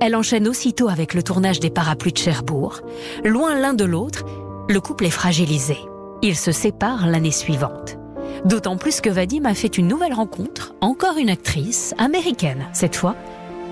Elle 0.01 0.17
enchaîne 0.17 0.49
aussitôt 0.49 0.89
avec 0.89 1.15
le 1.15 1.23
tournage 1.23 1.61
des 1.61 1.71
parapluies 1.71 2.13
de 2.13 2.19
Cherbourg. 2.19 2.81
Loin 3.25 3.55
l'un 3.55 3.75
de 3.75 3.85
l'autre, 3.85 4.25
le 4.69 4.81
couple 4.81 5.07
est 5.07 5.11
fragilisé. 5.11 5.77
Ils 6.23 6.37
se 6.37 6.53
séparent 6.53 7.07
l'année 7.07 7.31
suivante. 7.31 7.97
D'autant 8.45 8.77
plus 8.77 9.01
que 9.01 9.11
Vadim 9.11 9.45
a 9.45 9.55
fait 9.55 9.79
une 9.79 9.89
nouvelle 9.89 10.15
rencontre, 10.15 10.75
encore 10.81 11.19
une 11.19 11.31
actrice, 11.31 11.95
américaine 11.99 12.67
cette 12.73 12.97
fois, 12.97 13.15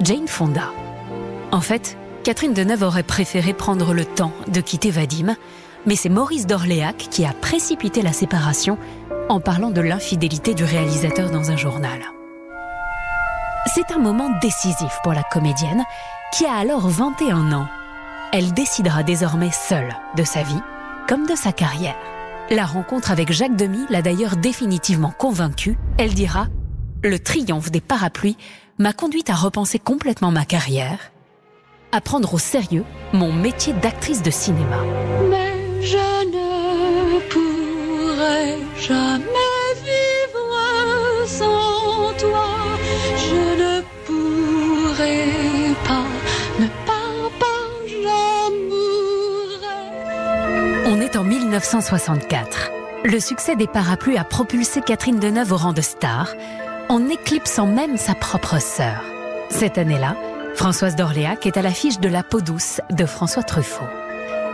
Jane 0.02 0.28
Fonda. 0.28 0.70
En 1.52 1.60
fait, 1.60 1.96
Catherine 2.24 2.52
Deneuve 2.52 2.82
aurait 2.82 3.02
préféré 3.02 3.54
prendre 3.54 3.94
le 3.94 4.04
temps 4.04 4.32
de 4.48 4.60
quitter 4.60 4.90
Vadim, 4.90 5.34
mais 5.86 5.96
c'est 5.96 6.08
Maurice 6.08 6.46
d'Orléac 6.46 6.96
qui 7.10 7.24
a 7.24 7.32
précipité 7.32 8.02
la 8.02 8.12
séparation 8.12 8.78
en 9.28 9.40
parlant 9.40 9.70
de 9.70 9.80
l'infidélité 9.80 10.54
du 10.54 10.64
réalisateur 10.64 11.30
dans 11.30 11.50
un 11.50 11.56
journal. 11.56 12.00
C'est 13.74 13.92
un 13.92 13.98
moment 13.98 14.30
décisif 14.40 14.98
pour 15.02 15.12
la 15.12 15.22
comédienne 15.22 15.84
qui 16.32 16.46
a 16.46 16.54
alors 16.54 16.88
21 16.88 17.52
ans. 17.52 17.68
Elle 18.32 18.52
décidera 18.52 19.02
désormais 19.02 19.50
seule 19.50 19.94
de 20.16 20.24
sa 20.24 20.42
vie 20.42 20.60
comme 21.06 21.26
de 21.26 21.34
sa 21.34 21.52
carrière. 21.52 21.96
La 22.50 22.64
rencontre 22.64 23.10
avec 23.10 23.32
Jacques 23.32 23.56
Demy 23.56 23.86
l'a 23.90 24.02
d'ailleurs 24.02 24.36
définitivement 24.36 25.10
convaincue. 25.10 25.78
Elle 25.98 26.14
dira 26.14 26.46
Le 27.02 27.18
triomphe 27.18 27.70
des 27.70 27.80
parapluies 27.80 28.36
m'a 28.78 28.92
conduite 28.92 29.30
à 29.30 29.34
repenser 29.34 29.78
complètement 29.78 30.30
ma 30.30 30.44
carrière, 30.44 31.12
à 31.92 32.00
prendre 32.00 32.32
au 32.34 32.38
sérieux 32.38 32.84
mon 33.12 33.32
métier 33.32 33.72
d'actrice 33.74 34.22
de 34.22 34.30
cinéma. 34.30 34.78
Je 35.80 36.26
ne 36.26 37.20
pourrai 37.30 38.58
jamais 38.80 39.22
vivre 39.84 41.26
sans 41.26 42.12
toi. 42.18 42.46
Je 43.16 43.42
ne 43.62 43.82
pourrai 44.06 45.24
pas, 45.84 46.06
ne 46.60 46.66
pas, 46.86 47.54
je 47.86 47.98
mourrai. 48.68 49.82
On 50.86 51.00
est 51.00 51.16
en 51.16 51.24
1964. 51.24 52.70
Le 53.04 53.20
succès 53.20 53.54
des 53.54 53.68
parapluies 53.68 54.18
a 54.18 54.24
propulsé 54.24 54.80
Catherine 54.80 55.20
Deneuve 55.20 55.52
au 55.52 55.56
rang 55.56 55.72
de 55.72 55.80
star, 55.80 56.34
en 56.88 57.08
éclipsant 57.08 57.66
même 57.66 57.96
sa 57.96 58.14
propre 58.14 58.60
sœur. 58.60 59.02
Cette 59.50 59.78
année-là, 59.78 60.16
Françoise 60.54 60.96
d'Orléac 60.96 61.46
est 61.46 61.56
à 61.56 61.62
l'affiche 61.62 62.00
de 62.00 62.08
La 62.08 62.24
peau 62.24 62.40
douce 62.40 62.80
de 62.90 63.06
François 63.06 63.44
Truffaut. 63.44 63.86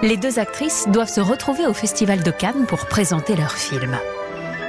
Les 0.04 0.18
deux 0.18 0.38
actrices 0.38 0.86
doivent 0.88 1.08
se 1.08 1.22
retrouver 1.22 1.66
au 1.66 1.72
Festival 1.72 2.22
de 2.22 2.30
Cannes 2.30 2.66
pour 2.68 2.84
présenter 2.84 3.36
leur 3.36 3.52
film. 3.52 3.96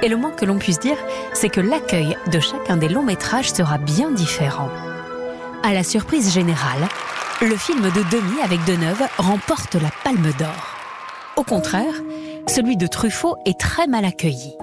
Et 0.02 0.08
le 0.08 0.16
moins 0.16 0.30
que 0.30 0.46
l'on 0.46 0.56
puisse 0.56 0.78
dire, 0.78 0.96
c'est 1.34 1.50
que 1.50 1.60
l'accueil 1.60 2.16
de 2.32 2.40
chacun 2.40 2.78
des 2.78 2.88
longs 2.88 3.02
métrages 3.02 3.52
sera 3.52 3.76
bien 3.76 4.10
différent. 4.10 4.70
À 5.62 5.74
la 5.74 5.84
surprise 5.84 6.32
générale, 6.32 6.88
le 7.42 7.54
film 7.54 7.82
de 7.82 8.16
Demi 8.16 8.40
avec 8.42 8.64
Deneuve 8.64 9.02
remporte 9.18 9.74
la 9.74 9.90
Palme 10.04 10.32
d'Or. 10.38 10.74
Au 11.36 11.42
contraire, 11.42 12.02
celui 12.48 12.78
de 12.78 12.86
Truffaut 12.86 13.36
est 13.44 13.60
très 13.60 13.86
mal 13.86 14.06
accueilli. 14.06 14.56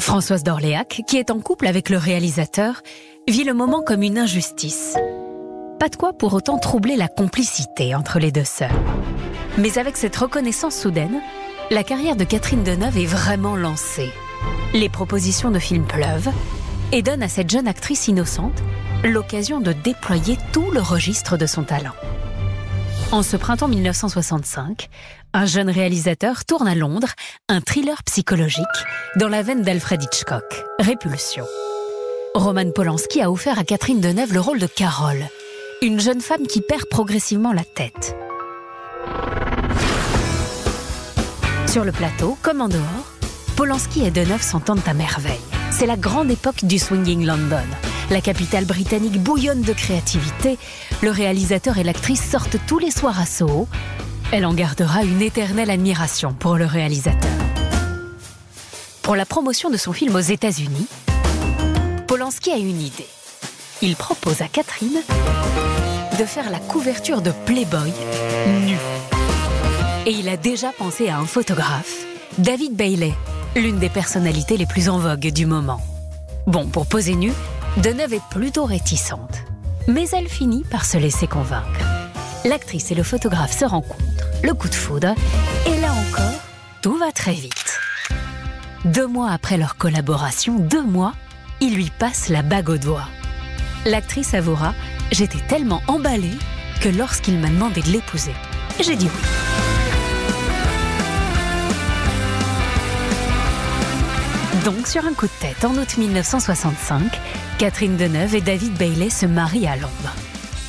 Françoise 0.00 0.42
d'Orléac, 0.42 1.00
qui 1.06 1.16
est 1.16 1.30
en 1.30 1.40
couple 1.40 1.66
avec 1.66 1.88
le 1.88 1.96
réalisateur, 1.96 2.82
vit 3.26 3.44
le 3.44 3.54
moment 3.54 3.80
comme 3.80 4.02
une 4.02 4.18
injustice. 4.18 4.98
Pas 5.78 5.88
de 5.88 5.96
quoi 5.96 6.12
pour 6.12 6.34
autant 6.34 6.58
troubler 6.58 6.96
la 6.96 7.08
complicité 7.08 7.94
entre 7.94 8.18
les 8.18 8.32
deux 8.32 8.44
sœurs. 8.44 8.68
Mais 9.58 9.78
avec 9.78 9.96
cette 9.96 10.16
reconnaissance 10.16 10.76
soudaine, 10.76 11.20
la 11.70 11.84
carrière 11.84 12.16
de 12.16 12.24
Catherine 12.24 12.64
Deneuve 12.64 12.98
est 12.98 13.06
vraiment 13.06 13.56
lancée. 13.56 14.10
Les 14.74 14.88
propositions 14.88 15.50
de 15.50 15.58
films 15.58 15.86
pleuvent 15.86 16.30
et 16.92 17.02
donnent 17.02 17.22
à 17.22 17.28
cette 17.28 17.50
jeune 17.50 17.68
actrice 17.68 18.08
innocente 18.08 18.62
l'occasion 19.04 19.60
de 19.60 19.72
déployer 19.72 20.36
tout 20.52 20.70
le 20.70 20.80
registre 20.80 21.36
de 21.36 21.46
son 21.46 21.64
talent. 21.64 21.94
En 23.12 23.22
ce 23.22 23.36
printemps 23.36 23.68
1965, 23.68 24.88
un 25.32 25.46
jeune 25.46 25.70
réalisateur 25.70 26.44
tourne 26.44 26.68
à 26.68 26.74
Londres 26.76 27.12
un 27.48 27.60
thriller 27.60 28.02
psychologique 28.04 28.64
dans 29.16 29.28
la 29.28 29.42
veine 29.42 29.62
d'Alfred 29.62 30.02
Hitchcock, 30.02 30.64
Répulsion. 30.78 31.44
Roman 32.34 32.70
Polanski 32.70 33.20
a 33.20 33.30
offert 33.30 33.58
à 33.58 33.64
Catherine 33.64 34.00
Deneuve 34.00 34.32
le 34.32 34.40
rôle 34.40 34.60
de 34.60 34.68
Carole, 34.68 35.24
une 35.82 35.98
jeune 35.98 36.20
femme 36.20 36.46
qui 36.46 36.60
perd 36.60 36.84
progressivement 36.88 37.52
la 37.52 37.64
tête. 37.64 38.14
Sur 41.70 41.84
le 41.84 41.92
plateau, 41.92 42.36
comme 42.42 42.60
en 42.62 42.68
dehors, 42.68 43.12
Polanski 43.54 44.04
et 44.04 44.10
Deneuve 44.10 44.42
s'entendent 44.42 44.82
à 44.86 44.92
merveille. 44.92 45.38
C'est 45.70 45.86
la 45.86 45.96
grande 45.96 46.28
époque 46.28 46.64
du 46.64 46.80
swinging 46.80 47.24
London. 47.24 47.62
La 48.10 48.20
capitale 48.20 48.64
britannique 48.64 49.22
bouillonne 49.22 49.62
de 49.62 49.72
créativité. 49.72 50.58
Le 51.00 51.12
réalisateur 51.12 51.78
et 51.78 51.84
l'actrice 51.84 52.28
sortent 52.28 52.56
tous 52.66 52.80
les 52.80 52.90
soirs 52.90 53.20
à 53.20 53.24
Soho. 53.24 53.68
Elle 54.32 54.46
en 54.46 54.54
gardera 54.54 55.04
une 55.04 55.22
éternelle 55.22 55.70
admiration 55.70 56.32
pour 56.32 56.56
le 56.56 56.66
réalisateur. 56.66 57.30
Pour 59.02 59.14
la 59.14 59.24
promotion 59.24 59.70
de 59.70 59.76
son 59.76 59.92
film 59.92 60.16
aux 60.16 60.18
États-Unis, 60.18 60.88
Polanski 62.08 62.50
a 62.50 62.56
une 62.56 62.80
idée. 62.80 63.06
Il 63.80 63.94
propose 63.94 64.42
à 64.42 64.48
Catherine 64.48 65.02
de 66.18 66.24
faire 66.24 66.50
la 66.50 66.58
couverture 66.58 67.22
de 67.22 67.30
Playboy 67.46 67.92
nu. 68.66 68.76
Et 70.06 70.12
il 70.12 70.28
a 70.30 70.38
déjà 70.38 70.72
pensé 70.72 71.08
à 71.08 71.18
un 71.18 71.26
photographe, 71.26 72.06
David 72.38 72.74
Bailey, 72.74 73.12
l'une 73.54 73.78
des 73.78 73.90
personnalités 73.90 74.56
les 74.56 74.64
plus 74.64 74.88
en 74.88 74.98
vogue 74.98 75.28
du 75.28 75.44
moment. 75.44 75.80
Bon, 76.46 76.66
pour 76.66 76.86
poser 76.86 77.14
nu, 77.14 77.32
Deneuve 77.76 78.14
est 78.14 78.28
plutôt 78.30 78.64
réticente. 78.64 79.42
Mais 79.88 80.08
elle 80.12 80.28
finit 80.28 80.64
par 80.64 80.86
se 80.86 80.96
laisser 80.96 81.26
convaincre. 81.26 81.80
L'actrice 82.46 82.90
et 82.90 82.94
le 82.94 83.02
photographe 83.02 83.56
se 83.56 83.66
rencontrent, 83.66 84.26
le 84.42 84.54
coup 84.54 84.68
de 84.68 84.74
foudre, 84.74 85.14
et 85.66 85.80
là 85.80 85.92
encore, 85.92 86.40
tout 86.80 86.96
va 86.96 87.12
très 87.12 87.34
vite. 87.34 87.78
Deux 88.86 89.06
mois 89.06 89.30
après 89.30 89.58
leur 89.58 89.76
collaboration, 89.76 90.58
deux 90.58 90.82
mois, 90.82 91.12
il 91.60 91.74
lui 91.74 91.90
passe 91.98 92.30
la 92.30 92.42
bague 92.42 92.70
au 92.70 92.78
doigt. 92.78 93.08
L'actrice 93.84 94.32
avouera 94.32 94.74
J'étais 95.12 95.40
tellement 95.48 95.82
emballée 95.88 96.38
que 96.80 96.88
lorsqu'il 96.88 97.38
m'a 97.38 97.48
demandé 97.48 97.82
de 97.82 97.88
l'épouser, 97.88 98.34
j'ai 98.80 98.96
dit 98.96 99.06
oui. 99.12 99.49
Donc, 104.64 104.86
sur 104.86 105.06
un 105.06 105.14
coup 105.14 105.26
de 105.26 105.40
tête, 105.40 105.64
en 105.64 105.74
août 105.76 105.96
1965, 105.96 107.18
Catherine 107.58 107.96
Deneuve 107.96 108.34
et 108.34 108.40
David 108.42 108.74
Bailey 108.74 109.08
se 109.08 109.24
marient 109.24 109.66
à 109.66 109.76
Londres. 109.76 110.14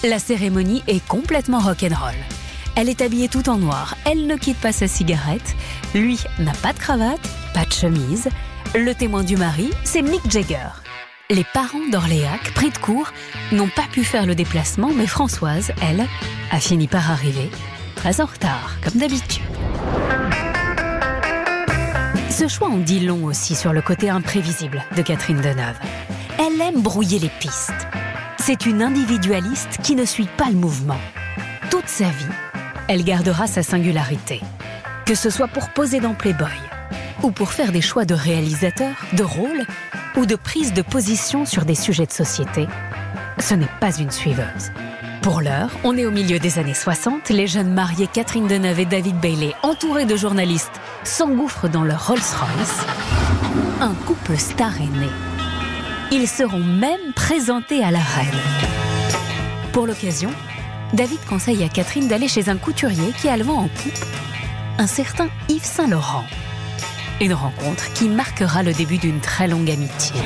La 0.03 0.17
cérémonie 0.17 0.81
est 0.87 1.05
complètement 1.07 1.59
rock'n'roll. 1.59 2.15
Elle 2.77 2.87
est 2.87 3.01
habillée 3.01 3.27
tout 3.27 3.49
en 3.49 3.57
noir, 3.57 3.97
elle 4.05 4.27
ne 4.27 4.37
quitte 4.37 4.59
pas 4.59 4.71
sa 4.71 4.87
cigarette, 4.87 5.55
lui 5.93 6.19
n'a 6.39 6.53
pas 6.53 6.71
de 6.71 6.79
cravate, 6.79 7.19
pas 7.53 7.65
de 7.65 7.73
chemise. 7.73 8.29
Le 8.75 8.93
témoin 8.93 9.25
du 9.25 9.35
mari, 9.35 9.69
c'est 9.83 10.01
Mick 10.01 10.21
Jagger. 10.29 10.69
Les 11.29 11.45
parents 11.53 11.89
d'Orléac, 11.91 12.53
pris 12.53 12.69
de 12.69 12.77
court, 12.77 13.11
n'ont 13.51 13.69
pas 13.69 13.87
pu 13.91 14.05
faire 14.05 14.25
le 14.25 14.35
déplacement, 14.35 14.91
mais 14.95 15.07
Françoise, 15.07 15.73
elle, 15.81 16.07
a 16.51 16.59
fini 16.61 16.87
par 16.87 17.11
arriver, 17.11 17.49
très 17.95 18.21
en 18.21 18.25
retard, 18.25 18.77
comme 18.81 18.99
d'habitude. 18.99 19.50
Ce 22.31 22.47
choix 22.47 22.69
en 22.69 22.77
dit 22.77 23.01
long 23.01 23.25
aussi 23.25 23.55
sur 23.55 23.73
le 23.73 23.81
côté 23.81 24.09
imprévisible 24.09 24.83
de 24.95 25.01
Catherine 25.01 25.41
Deneuve. 25.41 25.77
Elle 26.39 26.59
aime 26.61 26.81
brouiller 26.81 27.19
les 27.19 27.29
pistes. 27.29 27.87
C'est 28.39 28.65
une 28.65 28.81
individualiste 28.81 29.79
qui 29.83 29.95
ne 29.95 30.05
suit 30.05 30.29
pas 30.37 30.49
le 30.49 30.55
mouvement. 30.55 30.97
Toute 31.69 31.89
sa 31.89 32.05
vie, 32.05 32.33
elle 32.87 33.03
gardera 33.03 33.47
sa 33.47 33.63
singularité. 33.63 34.39
Que 35.05 35.13
ce 35.13 35.29
soit 35.29 35.49
pour 35.49 35.69
poser 35.69 35.99
dans 35.99 36.13
Playboy, 36.13 36.57
ou 37.21 37.31
pour 37.31 37.51
faire 37.51 37.73
des 37.73 37.81
choix 37.81 38.05
de 38.05 38.15
réalisateur, 38.15 38.95
de 39.13 39.23
rôle, 39.23 39.65
ou 40.15 40.25
de 40.25 40.35
prise 40.35 40.73
de 40.73 40.81
position 40.81 41.45
sur 41.45 41.65
des 41.65 41.75
sujets 41.75 42.05
de 42.05 42.13
société, 42.13 42.65
ce 43.39 43.55
n'est 43.55 43.67
pas 43.81 43.95
une 43.97 44.11
suiveuse. 44.11 44.71
Pour 45.21 45.41
l'heure, 45.41 45.69
on 45.83 45.95
est 45.97 46.05
au 46.07 46.11
milieu 46.11 46.39
des 46.39 46.57
années 46.57 46.73
60, 46.73 47.29
les 47.29 47.45
jeunes 47.45 47.71
mariés 47.71 48.07
Catherine 48.07 48.47
Deneuve 48.47 48.79
et 48.79 48.85
David 48.85 49.19
Bailey, 49.19 49.53
entourés 49.61 50.05
de 50.05 50.15
journalistes, 50.15 50.81
s'engouffrent 51.03 51.69
dans 51.69 51.83
leur 51.83 52.07
Rolls-Royce. 52.07 52.85
Un 53.81 53.93
couple 54.07 54.35
star 54.35 54.75
est 54.77 54.99
né. 54.99 55.09
Ils 56.11 56.27
seront 56.27 56.63
même 56.63 57.13
présentés 57.15 57.83
à 57.83 57.91
la 57.91 57.99
reine. 57.99 58.27
Pour 59.73 59.85
l'occasion, 59.85 60.31
David 60.93 61.19
conseille 61.29 61.63
à 61.63 61.69
Catherine 61.69 62.07
d'aller 62.07 62.27
chez 62.27 62.49
un 62.49 62.57
couturier 62.57 63.13
qui 63.21 63.29
a 63.29 63.37
le 63.37 63.43
vent 63.43 63.59
en 63.59 63.67
poupe, 63.67 64.05
un 64.79 64.87
certain 64.87 65.27
Yves 65.49 65.63
Saint-Laurent. 65.63 66.25
Une 67.21 67.35
rencontre 67.35 67.93
qui 67.93 68.09
marquera 68.09 68.63
le 68.63 68.73
début 68.73 68.97
d'une 68.97 69.19
très 69.19 69.47
longue 69.47 69.69
amitié. 69.69 70.19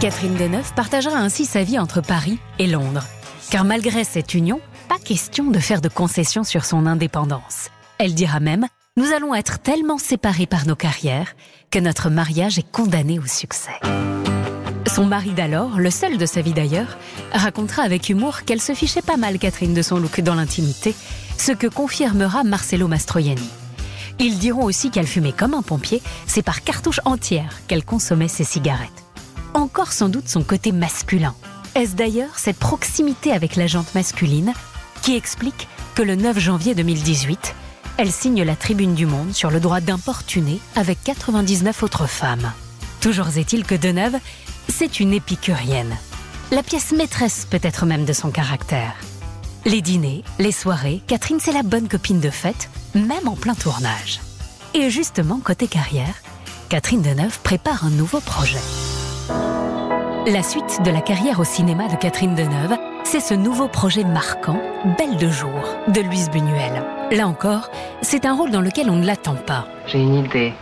Catherine 0.00 0.34
Deneuve 0.34 0.72
partagera 0.72 1.18
ainsi 1.18 1.44
sa 1.44 1.62
vie 1.62 1.78
entre 1.78 2.00
Paris 2.00 2.38
et 2.58 2.66
Londres. 2.66 3.04
Car 3.50 3.66
malgré 3.66 4.02
cette 4.02 4.32
union, 4.32 4.62
pas 4.88 4.98
question 4.98 5.50
de 5.50 5.58
faire 5.58 5.82
de 5.82 5.90
concessions 5.90 6.42
sur 6.42 6.64
son 6.64 6.86
indépendance. 6.86 7.68
Elle 7.98 8.14
dira 8.14 8.40
même 8.40 8.66
Nous 8.96 9.12
allons 9.12 9.34
être 9.34 9.58
tellement 9.58 9.98
séparés 9.98 10.46
par 10.46 10.66
nos 10.66 10.74
carrières 10.74 11.34
que 11.70 11.78
notre 11.78 12.08
mariage 12.08 12.58
est 12.58 12.70
condamné 12.72 13.18
au 13.18 13.26
succès. 13.26 13.78
Son 14.86 15.04
mari 15.04 15.32
d'alors, 15.32 15.78
le 15.78 15.90
seul 15.90 16.16
de 16.16 16.24
sa 16.24 16.40
vie 16.40 16.54
d'ailleurs, 16.54 16.96
racontera 17.34 17.82
avec 17.82 18.08
humour 18.08 18.44
qu'elle 18.44 18.62
se 18.62 18.72
fichait 18.72 19.02
pas 19.02 19.18
mal 19.18 19.38
Catherine 19.38 19.74
de 19.74 19.82
son 19.82 19.98
look 19.98 20.22
dans 20.22 20.34
l'intimité, 20.34 20.94
ce 21.36 21.52
que 21.52 21.66
confirmera 21.66 22.42
Marcello 22.42 22.88
Mastroianni. 22.88 23.50
Ils 24.18 24.38
diront 24.38 24.64
aussi 24.64 24.90
qu'elle 24.90 25.06
fumait 25.06 25.32
comme 25.32 25.52
un 25.52 25.62
pompier, 25.62 26.00
c'est 26.26 26.42
par 26.42 26.64
cartouche 26.64 27.00
entière 27.04 27.60
qu'elle 27.68 27.84
consommait 27.84 28.28
ses 28.28 28.44
cigarettes. 28.44 29.09
Encore 29.54 29.92
sans 29.92 30.08
doute 30.08 30.28
son 30.28 30.42
côté 30.42 30.70
masculin. 30.70 31.34
Est-ce 31.74 31.96
d'ailleurs 31.96 32.38
cette 32.38 32.58
proximité 32.58 33.32
avec 33.32 33.56
la 33.56 33.66
masculine 33.94 34.52
qui 35.02 35.16
explique 35.16 35.68
que 35.94 36.02
le 36.02 36.14
9 36.14 36.38
janvier 36.38 36.74
2018, 36.74 37.54
elle 37.96 38.12
signe 38.12 38.42
la 38.42 38.54
Tribune 38.54 38.94
du 38.94 39.06
Monde 39.06 39.34
sur 39.34 39.50
le 39.50 39.60
droit 39.60 39.80
d'importuner 39.80 40.60
avec 40.76 41.02
99 41.02 41.82
autres 41.82 42.06
femmes. 42.06 42.52
Toujours 43.00 43.36
est-il 43.36 43.64
que 43.64 43.74
Deneuve 43.74 44.16
c'est 44.68 45.00
une 45.00 45.12
épicurienne. 45.12 45.96
La 46.52 46.62
pièce 46.62 46.92
maîtresse 46.92 47.46
peut-être 47.50 47.86
même 47.86 48.04
de 48.04 48.12
son 48.12 48.30
caractère. 48.30 48.94
Les 49.64 49.82
dîners, 49.82 50.22
les 50.38 50.52
soirées, 50.52 51.02
Catherine 51.08 51.40
c'est 51.40 51.52
la 51.52 51.64
bonne 51.64 51.88
copine 51.88 52.20
de 52.20 52.30
fête, 52.30 52.70
même 52.94 53.26
en 53.26 53.34
plein 53.34 53.54
tournage. 53.54 54.20
Et 54.74 54.90
justement, 54.90 55.40
côté 55.40 55.66
carrière, 55.66 56.14
Catherine 56.68 57.02
Deneuve 57.02 57.40
prépare 57.40 57.84
un 57.84 57.90
nouveau 57.90 58.20
projet. 58.20 58.60
La 60.26 60.42
suite 60.42 60.80
de 60.84 60.90
la 60.90 61.00
carrière 61.00 61.40
au 61.40 61.44
cinéma 61.44 61.88
de 61.88 61.96
Catherine 61.96 62.34
Deneuve, 62.34 62.76
c'est 63.04 63.20
ce 63.20 63.34
nouveau 63.34 63.68
projet 63.68 64.04
marquant, 64.04 64.60
Belle 64.98 65.16
de 65.16 65.28
jour, 65.28 65.64
de 65.88 66.00
Louise 66.02 66.30
Buñuel. 66.30 66.84
Là 67.10 67.26
encore, 67.26 67.70
c'est 68.02 68.26
un 68.26 68.34
rôle 68.34 68.50
dans 68.50 68.60
lequel 68.60 68.90
on 68.90 68.96
ne 68.96 69.06
l'attend 69.06 69.34
pas. 69.34 69.66
J'ai 69.86 70.00
une 70.00 70.14
idée. 70.14 70.52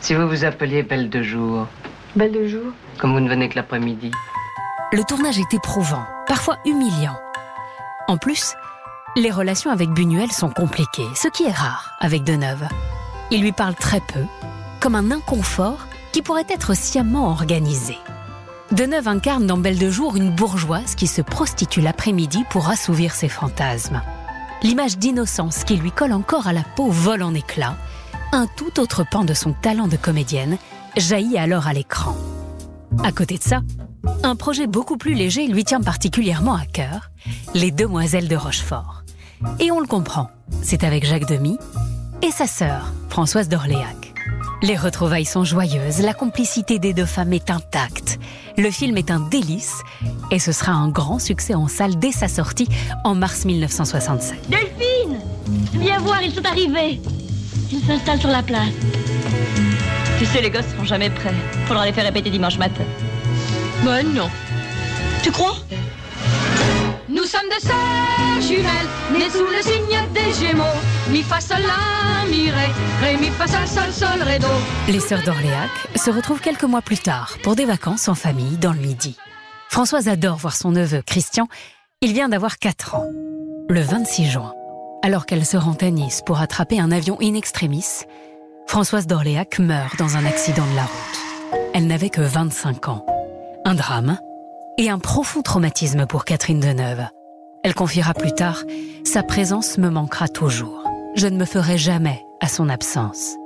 Si 0.00 0.14
vous 0.14 0.28
vous 0.28 0.44
appeliez 0.44 0.82
Belle 0.82 1.08
de 1.08 1.22
jour, 1.22 1.66
Belle 2.14 2.32
de 2.32 2.46
jour 2.46 2.72
Comme 2.98 3.12
vous 3.14 3.20
ne 3.20 3.28
venez 3.28 3.48
que 3.48 3.56
l'après-midi. 3.56 4.12
Le 4.92 5.02
tournage 5.02 5.38
est 5.38 5.54
éprouvant, 5.54 6.04
parfois 6.28 6.58
humiliant. 6.64 7.16
En 8.06 8.18
plus, 8.18 8.54
les 9.16 9.30
relations 9.30 9.70
avec 9.70 9.88
Buñuel 9.90 10.30
sont 10.30 10.50
compliquées, 10.50 11.08
ce 11.16 11.28
qui 11.28 11.44
est 11.44 11.50
rare 11.50 11.96
avec 12.00 12.22
Deneuve. 12.24 12.68
Il 13.30 13.40
lui 13.40 13.52
parle 13.52 13.74
très 13.74 14.00
peu, 14.00 14.24
comme 14.80 14.94
un 14.94 15.10
inconfort 15.10 15.86
qui 16.14 16.22
pourrait 16.22 16.46
être 16.48 16.74
sciemment 16.74 17.28
organisé. 17.28 17.98
Deneuve 18.70 19.08
incarne 19.08 19.48
dans 19.48 19.58
Belle 19.58 19.80
de 19.80 19.90
jour 19.90 20.14
une 20.14 20.30
bourgeoise 20.30 20.94
qui 20.94 21.08
se 21.08 21.20
prostitue 21.20 21.80
l'après-midi 21.80 22.44
pour 22.50 22.68
assouvir 22.68 23.16
ses 23.16 23.28
fantasmes. 23.28 24.00
L'image 24.62 24.96
d'innocence 24.96 25.64
qui 25.64 25.74
lui 25.74 25.90
colle 25.90 26.12
encore 26.12 26.46
à 26.46 26.52
la 26.52 26.62
peau 26.76 26.88
vole 26.88 27.24
en 27.24 27.34
éclats, 27.34 27.76
un 28.30 28.46
tout 28.46 28.78
autre 28.78 29.04
pan 29.04 29.24
de 29.24 29.34
son 29.34 29.54
talent 29.54 29.88
de 29.88 29.96
comédienne 29.96 30.56
jaillit 30.96 31.36
alors 31.36 31.66
à 31.66 31.72
l'écran. 31.72 32.16
À 33.02 33.10
côté 33.10 33.36
de 33.36 33.42
ça, 33.42 33.62
un 34.22 34.36
projet 34.36 34.68
beaucoup 34.68 34.96
plus 34.96 35.14
léger 35.14 35.48
lui 35.48 35.64
tient 35.64 35.80
particulièrement 35.80 36.54
à 36.54 36.64
cœur, 36.64 37.10
Les 37.54 37.72
Demoiselles 37.72 38.28
de 38.28 38.36
Rochefort. 38.36 39.02
Et 39.58 39.72
on 39.72 39.80
le 39.80 39.88
comprend, 39.88 40.30
c'est 40.62 40.84
avec 40.84 41.04
Jacques 41.04 41.26
Demy 41.26 41.58
et 42.22 42.30
sa 42.30 42.46
sœur, 42.46 42.92
Françoise 43.08 43.48
d'Orléac. 43.48 44.13
Les 44.62 44.76
retrouvailles 44.76 45.24
sont 45.24 45.44
joyeuses, 45.44 46.00
la 46.00 46.14
complicité 46.14 46.78
des 46.78 46.94
deux 46.94 47.04
femmes 47.04 47.32
est 47.32 47.50
intacte. 47.50 48.18
Le 48.56 48.70
film 48.70 48.96
est 48.96 49.10
un 49.10 49.20
délice 49.20 49.82
et 50.30 50.38
ce 50.38 50.52
sera 50.52 50.72
un 50.72 50.88
grand 50.88 51.18
succès 51.18 51.54
en 51.54 51.68
salle 51.68 51.98
dès 51.98 52.12
sa 52.12 52.28
sortie 52.28 52.68
en 53.04 53.14
mars 53.14 53.44
1967. 53.44 54.48
Delphine 54.48 55.18
Viens 55.74 55.98
voir, 55.98 56.22
ils 56.22 56.32
sont 56.32 56.44
arrivés. 56.46 57.00
Ils 57.70 57.80
s'installent 57.84 58.20
sur 58.20 58.30
la 58.30 58.42
place. 58.42 58.68
Tu 60.18 60.24
sais, 60.26 60.40
les 60.40 60.50
gosses 60.50 60.68
seront 60.72 60.84
jamais 60.84 61.10
prêts. 61.10 61.34
Faudra 61.66 61.84
les 61.84 61.92
faire 61.92 62.04
répéter 62.04 62.30
dimanche 62.30 62.56
matin. 62.56 62.84
Ben 63.84 64.02
non. 64.14 64.30
Tu 65.22 65.30
crois? 65.30 65.56
Les 74.88 75.00
sœurs 75.00 75.22
d'Orléac 75.24 75.70
se 75.96 76.10
retrouvent 76.10 76.40
quelques 76.40 76.64
mois 76.64 76.82
plus 76.82 76.98
tard 76.98 77.36
pour 77.42 77.56
des 77.56 77.64
vacances 77.64 78.08
en 78.08 78.14
famille 78.14 78.56
dans 78.56 78.72
le 78.72 78.78
Midi. 78.78 79.16
Françoise 79.68 80.08
adore 80.08 80.36
voir 80.36 80.54
son 80.54 80.70
neveu, 80.70 81.02
Christian. 81.02 81.48
Il 82.00 82.12
vient 82.12 82.28
d'avoir 82.28 82.58
4 82.58 82.94
ans. 82.94 83.06
Le 83.68 83.80
26 83.80 84.30
juin, 84.30 84.54
alors 85.02 85.26
qu'elle 85.26 85.44
se 85.44 85.56
rend 85.56 85.74
à 85.80 85.90
Nice 85.90 86.22
pour 86.24 86.40
attraper 86.40 86.78
un 86.78 86.92
avion 86.92 87.18
in 87.20 87.34
extremis, 87.34 88.04
Françoise 88.66 89.06
d'Orléac 89.06 89.58
meurt 89.58 89.98
dans 89.98 90.16
un 90.16 90.24
accident 90.24 90.66
de 90.66 90.76
la 90.76 90.84
route. 90.84 91.60
Elle 91.74 91.86
n'avait 91.86 92.10
que 92.10 92.20
25 92.20 92.88
ans. 92.88 93.04
Un 93.64 93.74
drame 93.74 94.18
et 94.78 94.90
un 94.90 94.98
profond 94.98 95.42
traumatisme 95.42 96.06
pour 96.06 96.24
Catherine 96.24 96.60
Deneuve. 96.60 97.06
Elle 97.64 97.74
confiera 97.74 98.12
plus 98.12 98.32
tard 98.32 98.62
Sa 99.04 99.22
présence 99.22 99.78
me 99.78 99.88
manquera 99.88 100.28
toujours. 100.28 100.84
Je 101.16 101.26
ne 101.26 101.38
me 101.38 101.46
ferai 101.46 101.78
jamais 101.78 102.22
à 102.40 102.46
son 102.46 102.68
absence. 102.68 103.36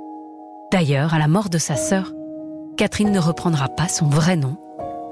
D'ailleurs, 0.73 1.13
à 1.13 1.19
la 1.19 1.29
mort 1.29 1.49
de 1.49 1.57
sa 1.57 1.77
sœur, 1.77 2.11
Catherine 2.75 3.11
ne 3.11 3.19
reprendra 3.19 3.69
pas 3.69 3.87
son 3.87 4.07
vrai 4.07 4.35
nom 4.35 4.57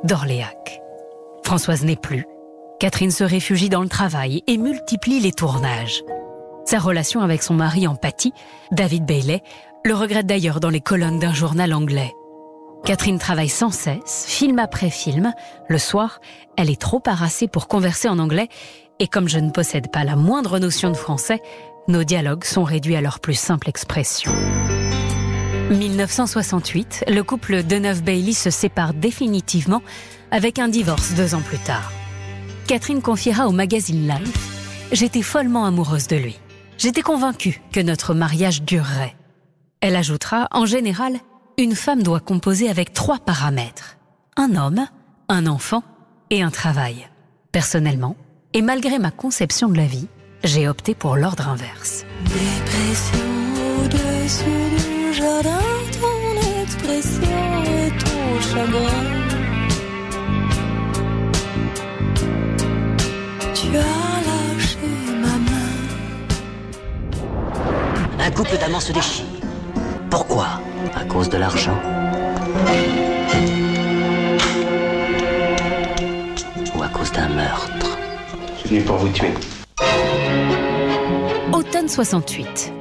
d'Orléac. 0.04 0.82
Françoise 1.44 1.86
n'est 1.86 1.96
plus. 1.96 2.26
Catherine 2.82 3.12
se 3.12 3.24
réfugie 3.24 3.70
dans 3.70 3.82
le 3.82 3.88
travail 3.88 4.44
et 4.46 4.58
multiplie 4.58 5.22
les 5.22 5.32
tournages. 5.32 6.04
Sa 6.66 6.78
relation 6.78 7.22
avec 7.22 7.44
son 7.44 7.54
mari 7.54 7.88
en 7.88 7.96
pâtit, 7.96 8.34
David 8.72 9.06
Bailey, 9.06 9.42
le 9.86 9.96
regrette 9.96 10.28
d'ailleurs 10.28 10.60
dans 10.60 10.70
les 10.70 10.82
colonnes 10.82 11.20
d'un 11.20 11.34
journal 11.34 11.74
anglais. 11.74 12.14
Catherine 12.84 13.20
travaille 13.20 13.50
sans 13.50 13.72
cesse, 13.72 14.26
film 14.28 14.60
après 14.60 14.90
film. 14.90 15.34
Le 15.70 15.78
soir, 15.78 16.20
elle 16.58 16.70
est 16.70 16.80
trop 16.80 17.02
harassée 17.06 17.48
pour 17.48 17.68
converser 17.68 18.10
en 18.10 18.20
anglais 18.20 18.50
et 19.00 19.08
comme 19.08 19.30
je 19.30 19.40
ne 19.40 19.52
possède 19.52 19.92
pas 19.92 20.04
la 20.04 20.16
moindre 20.16 20.60
notion 20.60 20.90
de 20.90 20.98
français, 20.98 21.42
nos 21.88 22.04
dialogues 22.04 22.44
sont 22.44 22.64
réduits 22.64 22.96
à 22.96 23.02
leur 23.02 23.20
plus 23.20 23.38
simple 23.38 23.70
expression. 23.70 24.32
1968, 25.70 27.06
le 27.10 27.24
couple 27.24 27.64
Deneuve-Bailey 27.64 28.34
se 28.34 28.50
sépare 28.50 28.94
définitivement 28.94 29.82
avec 30.32 30.60
un 30.60 30.68
divorce 30.68 31.14
deux 31.14 31.36
ans 31.36 31.42
plus 31.42 31.60
tard. 31.60 31.92
Catherine 32.68 33.02
confiera 33.02 33.48
au 33.48 33.52
magazine 33.52 34.08
Life 34.08 34.58
J'étais 34.92 35.22
follement 35.22 35.66
amoureuse 35.66 36.08
de 36.08 36.16
lui. 36.16 36.40
J'étais 36.78 37.02
convaincue 37.02 37.62
que 37.74 37.82
notre 37.82 38.14
mariage 38.14 38.62
durerait. 38.62 39.16
Elle 39.82 39.96
ajoutera 39.96 40.48
En 40.52 40.66
général, 40.66 41.18
une 41.58 41.76
femme 41.76 42.04
doit 42.04 42.20
composer 42.22 42.70
avec 42.70 42.94
trois 42.94 43.20
paramètres. 43.20 43.98
Un 44.38 44.56
homme, 44.56 44.88
un 45.28 45.46
enfant 45.48 45.84
et 46.30 46.42
un 46.42 46.52
travail. 46.52 47.08
Personnellement, 47.52 48.16
Et 48.54 48.62
malgré 48.62 48.98
ma 49.00 49.12
conception 49.12 49.70
de 49.70 49.78
la 49.78 49.86
vie, 49.86 50.08
j'ai 50.44 50.68
opté 50.68 50.96
pour 50.96 51.16
l'ordre 51.16 51.48
inverse. 51.50 52.06
Dépression 52.24 53.20
au-dessus 53.84 54.70
du 54.78 55.14
jardin, 55.14 55.60
ton 56.00 56.62
expression 56.64 57.64
et 57.64 57.90
ton 57.90 58.42
chagrin. 58.42 59.04
Tu 63.54 63.68
as 63.78 64.22
lâché 64.28 64.78
ma 65.22 65.38
main. 65.52 65.76
Un 68.20 68.32
couple 68.32 68.58
d'amants 68.60 68.80
se 68.80 68.94
déchire. 68.94 69.26
Pourquoi? 70.10 70.48
À 70.96 71.04
cause 71.06 71.30
de 71.30 71.38
l'argent 71.38 71.78
Ou 76.76 76.82
à 76.84 76.88
cause 76.88 77.12
d'un 77.12 77.28
meurtre 77.30 77.77
Automne 81.54 81.88
68. 81.88 82.74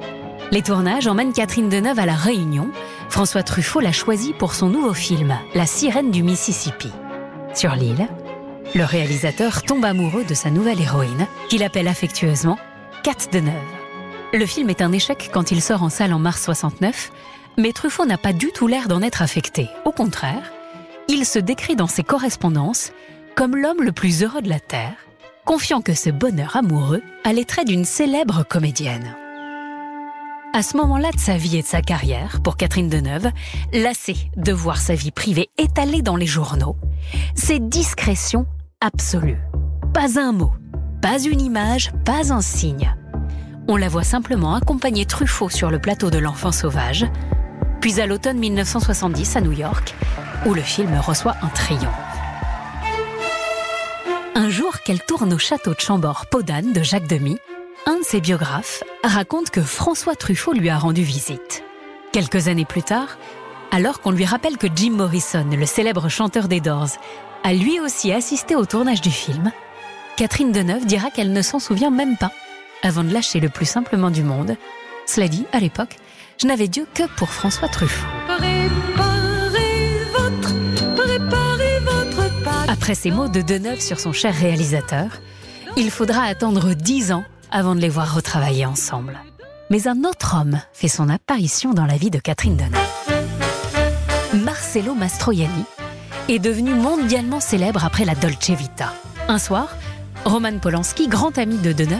Les 0.50 0.62
tournages 0.62 1.06
emmènent 1.06 1.32
Catherine 1.32 1.68
Deneuve 1.68 2.00
à 2.00 2.06
La 2.06 2.16
Réunion. 2.16 2.70
François 3.08 3.44
Truffaut 3.44 3.78
l'a 3.78 3.92
choisie 3.92 4.32
pour 4.32 4.54
son 4.54 4.68
nouveau 4.68 4.94
film, 4.94 5.38
La 5.54 5.64
sirène 5.64 6.10
du 6.10 6.24
Mississippi. 6.24 6.90
Sur 7.54 7.76
l'île, 7.76 8.08
le 8.74 8.82
réalisateur 8.82 9.62
tombe 9.62 9.84
amoureux 9.84 10.24
de 10.24 10.34
sa 10.34 10.50
nouvelle 10.50 10.80
héroïne, 10.80 11.28
qu'il 11.48 11.62
appelle 11.62 11.86
affectueusement 11.86 12.58
Cat 13.04 13.28
Deneuve. 13.30 13.54
Le 14.32 14.44
film 14.44 14.70
est 14.70 14.82
un 14.82 14.90
échec 14.90 15.30
quand 15.32 15.52
il 15.52 15.62
sort 15.62 15.84
en 15.84 15.88
salle 15.88 16.12
en 16.12 16.18
mars 16.18 16.42
69, 16.42 17.12
mais 17.58 17.72
Truffaut 17.72 18.06
n'a 18.06 18.18
pas 18.18 18.32
du 18.32 18.50
tout 18.50 18.66
l'air 18.66 18.88
d'en 18.88 19.02
être 19.02 19.22
affecté. 19.22 19.68
Au 19.84 19.92
contraire, 19.92 20.52
il 21.06 21.24
se 21.24 21.38
décrit 21.38 21.76
dans 21.76 21.86
ses 21.86 22.02
correspondances 22.02 22.90
comme 23.36 23.54
l'homme 23.54 23.82
le 23.82 23.92
plus 23.92 24.24
heureux 24.24 24.42
de 24.42 24.48
la 24.48 24.58
Terre, 24.58 25.05
confiant 25.46 25.80
que 25.80 25.94
ce 25.94 26.10
bonheur 26.10 26.56
amoureux 26.56 27.02
a 27.24 27.32
les 27.32 27.44
traits 27.44 27.68
d'une 27.68 27.84
célèbre 27.84 28.44
comédienne. 28.46 29.14
À 30.52 30.62
ce 30.62 30.76
moment-là 30.76 31.12
de 31.12 31.20
sa 31.20 31.36
vie 31.36 31.58
et 31.58 31.62
de 31.62 31.66
sa 31.66 31.82
carrière, 31.82 32.40
pour 32.42 32.56
Catherine 32.56 32.88
Deneuve, 32.88 33.30
lassée 33.72 34.16
de 34.36 34.52
voir 34.52 34.78
sa 34.78 34.94
vie 34.94 35.12
privée 35.12 35.48
étalée 35.56 36.02
dans 36.02 36.16
les 36.16 36.26
journaux, 36.26 36.76
c'est 37.34 37.68
discrétion 37.68 38.46
absolue. 38.80 39.38
Pas 39.94 40.18
un 40.18 40.32
mot, 40.32 40.52
pas 41.00 41.22
une 41.22 41.40
image, 41.40 41.92
pas 42.04 42.32
un 42.32 42.40
signe. 42.40 42.94
On 43.68 43.76
la 43.76 43.88
voit 43.88 44.04
simplement 44.04 44.54
accompagner 44.54 45.06
Truffaut 45.06 45.48
sur 45.48 45.70
le 45.70 45.78
plateau 45.78 46.10
de 46.10 46.18
l'enfant 46.18 46.52
sauvage, 46.52 47.06
puis 47.80 48.00
à 48.00 48.06
l'automne 48.06 48.38
1970 48.38 49.36
à 49.36 49.40
New 49.42 49.52
York, 49.52 49.94
où 50.44 50.54
le 50.54 50.62
film 50.62 50.98
reçoit 50.98 51.36
un 51.42 51.48
triomphe. 51.48 52.05
Un 54.38 54.50
jour 54.50 54.80
qu'elle 54.82 55.00
tourne 55.00 55.32
au 55.32 55.38
château 55.38 55.72
de 55.72 55.80
Chambord 55.80 56.26
Podane 56.26 56.74
de 56.74 56.82
Jacques 56.82 57.06
Demy, 57.06 57.38
un 57.86 57.94
de 57.94 58.04
ses 58.04 58.20
biographes 58.20 58.84
raconte 59.02 59.48
que 59.48 59.62
François 59.62 60.14
Truffaut 60.14 60.52
lui 60.52 60.68
a 60.68 60.76
rendu 60.76 61.02
visite. 61.02 61.64
Quelques 62.12 62.46
années 62.46 62.66
plus 62.66 62.82
tard, 62.82 63.16
alors 63.70 64.02
qu'on 64.02 64.10
lui 64.10 64.26
rappelle 64.26 64.58
que 64.58 64.66
Jim 64.76 64.90
Morrison, 64.90 65.46
le 65.50 65.64
célèbre 65.64 66.10
chanteur 66.10 66.48
des 66.48 66.60
Doors, 66.60 66.98
a 67.44 67.54
lui 67.54 67.80
aussi 67.80 68.12
assisté 68.12 68.54
au 68.54 68.66
tournage 68.66 69.00
du 69.00 69.10
film, 69.10 69.52
Catherine 70.18 70.52
Deneuve 70.52 70.84
dira 70.84 71.10
qu'elle 71.10 71.32
ne 71.32 71.40
s'en 71.40 71.58
souvient 71.58 71.90
même 71.90 72.18
pas, 72.18 72.32
avant 72.82 73.04
de 73.04 73.14
lâcher 73.14 73.40
le 73.40 73.48
plus 73.48 73.64
simplement 73.64 74.10
du 74.10 74.22
monde. 74.22 74.56
Cela 75.06 75.28
dit, 75.28 75.46
à 75.52 75.60
l'époque, 75.60 75.96
je 76.38 76.46
n'avais 76.46 76.68
Dieu 76.68 76.86
que 76.92 77.04
pour 77.16 77.30
François 77.30 77.68
Truffaut. 77.68 78.04
Après 82.86 82.94
ces 82.94 83.10
mots 83.10 83.26
de 83.26 83.40
Deneuve 83.42 83.80
sur 83.80 83.98
son 83.98 84.12
cher 84.12 84.32
réalisateur, 84.32 85.08
il 85.76 85.90
faudra 85.90 86.22
attendre 86.22 86.72
dix 86.72 87.10
ans 87.10 87.24
avant 87.50 87.74
de 87.74 87.80
les 87.80 87.88
voir 87.88 88.14
retravailler 88.14 88.64
ensemble. 88.64 89.18
Mais 89.70 89.88
un 89.88 90.04
autre 90.04 90.36
homme 90.38 90.60
fait 90.72 90.86
son 90.86 91.08
apparition 91.08 91.74
dans 91.74 91.84
la 91.84 91.96
vie 91.96 92.10
de 92.10 92.20
Catherine 92.20 92.56
Deneuve. 92.56 94.44
Marcello 94.44 94.94
Mastroianni 94.94 95.64
est 96.28 96.38
devenu 96.38 96.74
mondialement 96.74 97.40
célèbre 97.40 97.84
après 97.84 98.04
la 98.04 98.14
Dolce 98.14 98.50
Vita. 98.50 98.92
Un 99.26 99.40
soir, 99.40 99.66
Roman 100.24 100.56
Polanski, 100.60 101.08
grand 101.08 101.36
ami 101.38 101.58
de 101.58 101.72
Deneuve, 101.72 101.98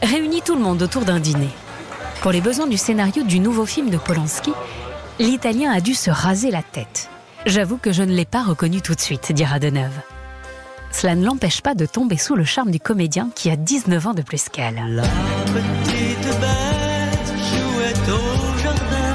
réunit 0.00 0.40
tout 0.40 0.54
le 0.54 0.62
monde 0.62 0.80
autour 0.80 1.02
d'un 1.02 1.20
dîner. 1.20 1.50
Pour 2.22 2.32
les 2.32 2.40
besoins 2.40 2.68
du 2.68 2.78
scénario 2.78 3.22
du 3.22 3.38
nouveau 3.38 3.66
film 3.66 3.90
de 3.90 3.98
Polanski, 3.98 4.54
l'Italien 5.18 5.70
a 5.70 5.82
dû 5.82 5.92
se 5.92 6.10
raser 6.10 6.50
la 6.50 6.62
tête. 6.62 7.10
J'avoue 7.44 7.76
que 7.76 7.92
je 7.92 8.02
ne 8.02 8.14
l'ai 8.14 8.24
pas 8.24 8.42
reconnu 8.42 8.80
tout 8.80 8.94
de 8.94 9.00
suite, 9.00 9.30
dira 9.32 9.58
Deneuve. 9.58 10.00
Cela 10.92 11.14
ne 11.14 11.24
l'empêche 11.24 11.62
pas 11.62 11.74
de 11.74 11.86
tomber 11.86 12.16
sous 12.16 12.36
le 12.36 12.44
charme 12.44 12.70
du 12.70 12.78
comédien 12.78 13.30
qui 13.34 13.50
a 13.50 13.56
19 13.56 14.06
ans 14.06 14.14
de 14.14 14.22
plus 14.22 14.48
qu'elle. 14.48 14.80
La 14.94 15.02
petite 15.02 16.40
bête 16.40 17.32
jouait 17.36 18.12
au 18.12 18.58
jardin. 18.62 19.14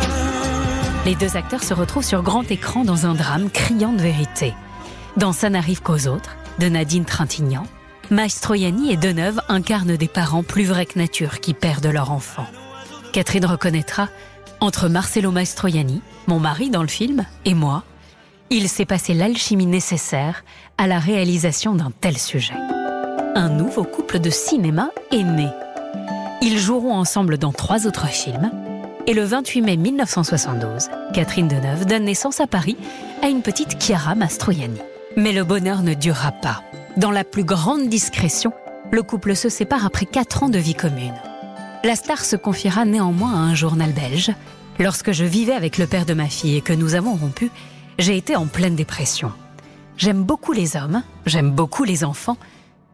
Les 1.05 1.15
deux 1.15 1.37
acteurs 1.37 1.63
se 1.63 1.73
retrouvent 1.73 2.03
sur 2.03 2.23
grand 2.23 2.49
écran 2.51 2.83
dans 2.83 3.05
un 3.05 3.13
drame 3.13 3.49
criant 3.49 3.93
de 3.93 4.01
vérité. 4.01 4.53
Dans 5.15 5.31
Ça 5.31 5.49
n'arrive 5.49 5.81
qu'aux 5.81 6.07
autres, 6.07 6.35
de 6.59 6.67
Nadine 6.67 7.05
Trintignant, 7.05 7.65
Mastroianni 8.09 8.91
et 8.91 8.97
Deneuve 8.97 9.41
incarnent 9.49 9.95
des 9.95 10.07
parents 10.07 10.43
plus 10.43 10.65
vrais 10.65 10.85
que 10.85 10.97
nature 10.97 11.39
qui 11.39 11.53
perdent 11.53 11.87
leur 11.87 12.11
enfant. 12.11 12.47
Catherine 13.13 13.45
reconnaîtra, 13.45 14.09
entre 14.59 14.89
Marcello 14.89 15.31
Mastroianni, 15.31 16.01
mon 16.27 16.39
mari 16.39 16.69
dans 16.69 16.81
le 16.81 16.87
film, 16.87 17.25
et 17.45 17.53
moi, 17.53 17.83
il 18.49 18.69
s'est 18.69 18.85
passé 18.85 19.13
l'alchimie 19.13 19.65
nécessaire 19.65 20.43
à 20.77 20.87
la 20.87 20.99
réalisation 20.99 21.75
d'un 21.75 21.91
tel 21.91 22.17
sujet. 22.17 22.53
Un 23.35 23.49
nouveau 23.49 23.83
couple 23.83 24.19
de 24.19 24.29
cinéma 24.29 24.89
est 25.11 25.23
né. 25.23 25.47
Ils 26.41 26.57
joueront 26.57 26.93
ensemble 26.93 27.37
dans 27.37 27.51
trois 27.51 27.87
autres 27.87 28.07
films. 28.07 28.51
Et 29.05 29.13
le 29.13 29.23
28 29.23 29.61
mai 29.61 29.77
1972, 29.77 30.89
Catherine 31.13 31.47
Deneuve 31.47 31.85
donne 31.85 32.05
naissance 32.05 32.41
à 32.41 32.47
Paris 32.47 32.77
à 33.21 33.27
une 33.27 33.41
petite 33.41 33.81
Chiara 33.81 34.15
Mastroianni. 34.15 34.79
Mais 35.15 35.31
le 35.31 35.43
bonheur 35.43 35.81
ne 35.81 35.93
durera 35.93 36.31
pas. 36.31 36.63
Dans 36.97 37.11
la 37.11 37.23
plus 37.23 37.43
grande 37.43 37.89
discrétion, 37.89 38.53
le 38.91 39.03
couple 39.03 39.35
se 39.35 39.49
sépare 39.49 39.85
après 39.85 40.05
quatre 40.05 40.43
ans 40.43 40.49
de 40.49 40.59
vie 40.59 40.75
commune. 40.75 41.13
La 41.83 41.95
star 41.95 42.23
se 42.23 42.35
confiera 42.35 42.85
néanmoins 42.85 43.33
à 43.33 43.37
un 43.37 43.55
journal 43.55 43.91
belge. 43.91 44.31
Lorsque 44.79 45.11
je 45.11 45.25
vivais 45.25 45.53
avec 45.53 45.77
le 45.77 45.87
père 45.87 46.05
de 46.05 46.13
ma 46.13 46.27
fille 46.27 46.57
et 46.57 46.61
que 46.61 46.73
nous 46.73 46.95
avons 46.95 47.15
rompu, 47.15 47.49
j'ai 47.97 48.17
été 48.17 48.35
en 48.35 48.45
pleine 48.45 48.75
dépression. 48.75 49.31
J'aime 49.97 50.23
beaucoup 50.23 50.53
les 50.53 50.75
hommes, 50.75 51.01
j'aime 51.25 51.51
beaucoup 51.51 51.83
les 51.83 52.03
enfants, 52.03 52.37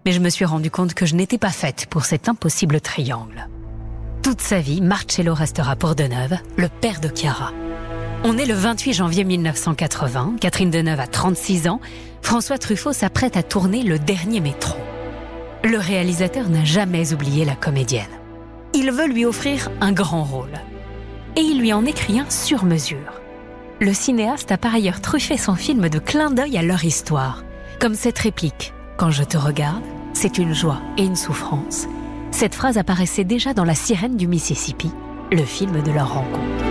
mais 0.05 0.11
je 0.11 0.19
me 0.19 0.29
suis 0.29 0.45
rendu 0.45 0.71
compte 0.71 0.93
que 0.93 1.05
je 1.05 1.15
n'étais 1.15 1.37
pas 1.37 1.49
faite 1.49 1.87
pour 1.89 2.05
cet 2.05 2.29
impossible 2.29 2.79
triangle. 2.79 3.47
Toute 4.21 4.41
sa 4.41 4.59
vie, 4.59 4.79
Marcello 4.79 5.33
restera 5.33 5.75
pour 5.75 5.95
Deneuve, 5.95 6.37
le 6.55 6.69
père 6.69 7.01
de 7.01 7.09
Chiara. 7.13 7.51
On 8.23 8.37
est 8.37 8.45
le 8.45 8.53
28 8.53 8.93
janvier 8.93 9.25
1980, 9.25 10.35
Catherine 10.39 10.71
Deneuve 10.71 11.01
a 11.01 11.07
36 11.07 11.67
ans, 11.67 11.81
François 12.21 12.57
Truffaut 12.57 12.93
s'apprête 12.93 13.35
à 13.35 13.43
tourner 13.43 13.83
Le 13.83 13.99
Dernier 13.99 14.39
Métro. 14.39 14.77
Le 15.65 15.77
réalisateur 15.77 16.47
n'a 16.47 16.63
jamais 16.63 17.13
oublié 17.13 17.43
la 17.43 17.55
comédienne. 17.55 18.05
Il 18.73 18.91
veut 18.91 19.07
lui 19.07 19.25
offrir 19.25 19.69
un 19.81 19.91
grand 19.91 20.23
rôle. 20.23 20.53
Et 21.35 21.41
il 21.41 21.59
lui 21.59 21.73
en 21.73 21.85
écrit 21.85 22.19
un 22.19 22.29
sur 22.29 22.63
mesure. 22.63 23.22
Le 23.83 23.93
cinéaste 23.93 24.49
a 24.53 24.57
par 24.57 24.73
ailleurs 24.73 25.01
truffé 25.01 25.35
son 25.35 25.55
film 25.55 25.89
de 25.89 25.99
clin 25.99 26.31
d'œil 26.31 26.57
à 26.57 26.61
leur 26.61 26.85
histoire, 26.85 27.43
comme 27.81 27.95
cette 27.95 28.17
réplique 28.17 28.73
Quand 28.95 29.11
je 29.11 29.25
te 29.25 29.35
regarde, 29.35 29.83
c'est 30.13 30.37
une 30.37 30.53
joie 30.53 30.79
et 30.97 31.03
une 31.03 31.17
souffrance. 31.17 31.87
Cette 32.31 32.55
phrase 32.55 32.77
apparaissait 32.77 33.25
déjà 33.25 33.53
dans 33.53 33.65
La 33.65 33.75
sirène 33.75 34.15
du 34.15 34.25
Mississippi, 34.25 34.89
le 35.33 35.43
film 35.43 35.81
de 35.83 35.91
leur 35.91 36.13
rencontre. 36.13 36.63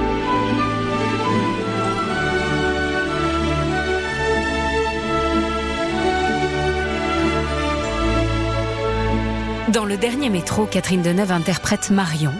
Dans 9.71 9.85
le 9.85 9.99
dernier 9.99 10.31
métro, 10.31 10.65
Catherine 10.65 11.03
Deneuve 11.03 11.33
interprète 11.33 11.91
Marion, 11.91 12.33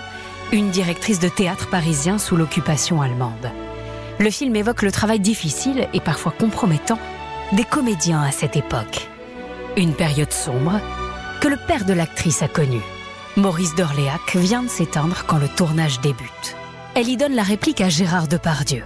une 0.51 0.71
directrice 0.71 1.21
de 1.21 1.29
théâtre 1.29 1.69
parisien 1.69 2.17
sous 2.17 2.37
l'occupation 2.37 3.03
allemande. 3.03 3.53
Le 4.19 4.31
film 4.31 4.55
évoque 4.57 4.83
le 4.83 4.93
travail 4.93 5.21
difficile 5.21 5.89
et 5.93 6.01
parfois 6.01 6.33
compromettant 6.39 6.99
des 7.53 7.65
comédiens 7.65 8.23
à 8.23 8.31
cette 8.31 8.57
époque. 8.57 9.09
Une 9.77 9.95
période 9.95 10.33
sombre 10.33 10.81
que 11.41 11.49
le 11.49 11.57
père 11.57 11.85
de 11.85 11.93
l'actrice 11.93 12.43
a 12.43 12.49
connue. 12.49 12.83
Maurice 13.37 13.75
d'Orléac 13.75 14.37
vient 14.37 14.63
de 14.63 14.69
s'éteindre 14.69 15.25
quand 15.27 15.39
le 15.39 15.49
tournage 15.49 16.01
débute. 16.01 16.57
Elle 16.95 17.09
y 17.09 17.17
donne 17.17 17.35
la 17.35 17.43
réplique 17.43 17.81
à 17.81 17.89
Gérard 17.89 18.29
Depardieu. 18.29 18.85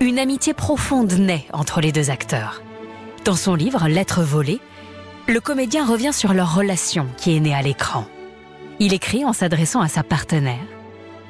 Une 0.00 0.18
amitié 0.18 0.54
profonde 0.54 1.12
naît 1.14 1.46
entre 1.52 1.80
les 1.80 1.90
deux 1.90 2.10
acteurs. 2.10 2.62
Dans 3.24 3.34
son 3.34 3.54
livre 3.54 3.88
Lettres 3.88 4.22
volées, 4.22 4.60
le 5.26 5.40
comédien 5.40 5.84
revient 5.84 6.12
sur 6.12 6.32
leur 6.32 6.54
relation 6.54 7.08
qui 7.16 7.36
est 7.36 7.40
née 7.40 7.54
à 7.54 7.62
l'écran. 7.62 8.06
Il 8.78 8.94
écrit 8.94 9.24
en 9.24 9.32
s'adressant 9.32 9.80
à 9.80 9.88
sa 9.88 10.04
partenaire 10.04 10.64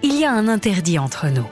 Il 0.03 0.19
y 0.19 0.25
a 0.25 0.33
un 0.33 0.49
interdit 0.49 0.99
entre 0.99 1.29
nous. 1.29 1.47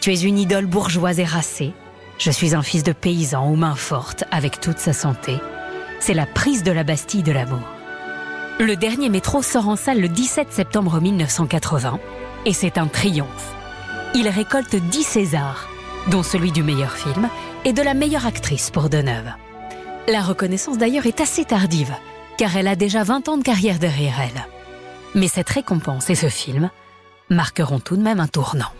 Tu 0.00 0.12
es 0.12 0.20
une 0.20 0.38
idole 0.38 0.66
bourgeoise 0.66 1.18
et 1.18 1.24
racée. 1.24 1.72
Je 2.18 2.30
suis 2.30 2.54
un 2.54 2.62
fils 2.62 2.84
de 2.84 2.92
paysan 2.92 3.48
aux 3.50 3.56
mains 3.56 3.74
fortes 3.74 4.24
avec 4.30 4.60
toute 4.60 4.78
sa 4.78 4.92
santé. 4.92 5.36
C'est 6.00 6.14
la 6.14 6.26
prise 6.26 6.62
de 6.62 6.70
la 6.70 6.84
Bastille 6.84 7.24
de 7.24 7.32
l'amour. 7.32 7.66
Le 8.60 8.76
dernier 8.76 9.08
métro 9.08 9.42
sort 9.42 9.68
en 9.68 9.76
salle 9.76 10.00
le 10.00 10.08
17 10.08 10.52
septembre 10.52 11.00
1980 11.00 11.98
et 12.46 12.52
c'est 12.52 12.78
un 12.78 12.86
triomphe. 12.86 13.54
Il 14.14 14.28
récolte 14.28 14.76
10 14.76 15.02
Césars, 15.02 15.68
dont 16.08 16.22
celui 16.22 16.52
du 16.52 16.62
meilleur 16.62 16.92
film 16.92 17.28
et 17.64 17.72
de 17.72 17.82
la 17.82 17.94
meilleure 17.94 18.26
actrice 18.26 18.70
pour 18.70 18.88
Deneuve. 18.88 19.32
La 20.06 20.22
reconnaissance 20.22 20.78
d'ailleurs 20.78 21.06
est 21.06 21.20
assez 21.20 21.44
tardive, 21.44 21.94
car 22.36 22.56
elle 22.56 22.68
a 22.68 22.76
déjà 22.76 23.02
20 23.02 23.28
ans 23.28 23.36
de 23.36 23.42
carrière 23.42 23.78
derrière 23.78 24.20
elle. 24.20 24.46
Mais 25.14 25.28
cette 25.28 25.50
récompense 25.50 26.08
et 26.08 26.14
ce 26.14 26.28
film 26.28 26.70
marqueront 27.30 27.80
tout 27.80 27.96
de 27.96 28.02
même 28.02 28.20
un 28.20 28.28
tournant. 28.28 28.72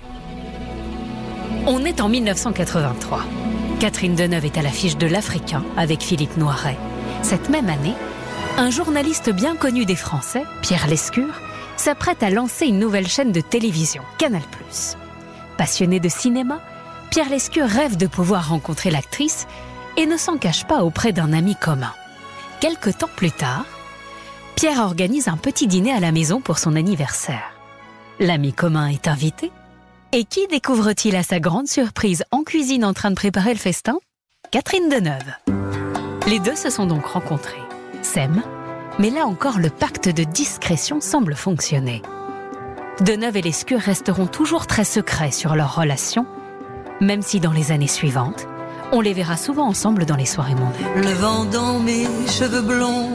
On 1.70 1.84
est 1.84 2.00
en 2.00 2.08
1983. 2.08 3.24
Catherine 3.78 4.14
Deneuve 4.14 4.46
est 4.46 4.56
à 4.56 4.62
l'affiche 4.62 4.96
de 4.96 5.06
L'Africain 5.06 5.62
avec 5.76 6.00
Philippe 6.00 6.38
Noiret. 6.38 6.78
Cette 7.20 7.50
même 7.50 7.68
année, 7.68 7.92
un 8.56 8.70
journaliste 8.70 9.28
bien 9.28 9.54
connu 9.54 9.84
des 9.84 9.94
Français, 9.94 10.44
Pierre 10.62 10.86
Lescure, 10.86 11.34
s'apprête 11.76 12.22
à 12.22 12.30
lancer 12.30 12.64
une 12.64 12.78
nouvelle 12.78 13.06
chaîne 13.06 13.32
de 13.32 13.42
télévision, 13.42 14.02
Canal+. 14.16 14.40
Passionné 15.58 16.00
de 16.00 16.08
cinéma, 16.08 16.62
Pierre 17.10 17.28
Lescure 17.28 17.68
rêve 17.68 17.98
de 17.98 18.06
pouvoir 18.06 18.48
rencontrer 18.48 18.90
l'actrice 18.90 19.46
et 19.98 20.06
ne 20.06 20.16
s'en 20.16 20.38
cache 20.38 20.64
pas 20.64 20.82
auprès 20.84 21.12
d'un 21.12 21.34
ami 21.34 21.54
commun. 21.54 21.92
Quelque 22.60 22.88
temps 22.88 23.10
plus 23.14 23.30
tard, 23.30 23.66
Pierre 24.54 24.80
organise 24.80 25.28
un 25.28 25.36
petit 25.36 25.66
dîner 25.66 25.92
à 25.92 26.00
la 26.00 26.12
maison 26.12 26.40
pour 26.40 26.58
son 26.58 26.76
anniversaire. 26.76 27.52
L'ami 28.20 28.54
commun 28.54 28.86
est 28.86 29.06
invité. 29.06 29.52
Et 30.14 30.24
qui 30.24 30.46
découvre-t-il 30.46 31.14
à 31.16 31.22
sa 31.22 31.38
grande 31.38 31.66
surprise 31.66 32.24
en 32.30 32.42
cuisine 32.42 32.82
en 32.82 32.94
train 32.94 33.10
de 33.10 33.14
préparer 33.14 33.52
le 33.52 33.58
festin? 33.58 33.98
Catherine 34.50 34.88
Deneuve. 34.88 35.34
Les 36.26 36.38
deux 36.38 36.56
se 36.56 36.70
sont 36.70 36.86
donc 36.86 37.04
rencontrés, 37.04 37.60
s'aiment, 38.00 38.42
mais 38.98 39.10
là 39.10 39.26
encore 39.26 39.58
le 39.58 39.68
pacte 39.68 40.08
de 40.08 40.24
discrétion 40.24 41.02
semble 41.02 41.34
fonctionner. 41.34 42.00
Deneuve 43.00 43.36
et 43.36 43.42
Lescure 43.42 43.80
resteront 43.80 44.26
toujours 44.26 44.66
très 44.66 44.84
secrets 44.84 45.30
sur 45.30 45.54
leur 45.54 45.76
relation, 45.76 46.24
même 47.02 47.20
si 47.20 47.38
dans 47.38 47.52
les 47.52 47.70
années 47.70 47.86
suivantes, 47.86 48.48
on 48.92 49.00
les 49.00 49.12
verra 49.12 49.36
souvent 49.36 49.66
ensemble 49.66 50.06
dans 50.06 50.16
les 50.16 50.26
soirées 50.26 50.54
mondaines. 50.54 51.02
Le 51.02 51.12
vent 51.12 51.44
dans 51.44 51.78
mes 51.78 52.04
cheveux 52.26 52.62
blonds, 52.62 53.10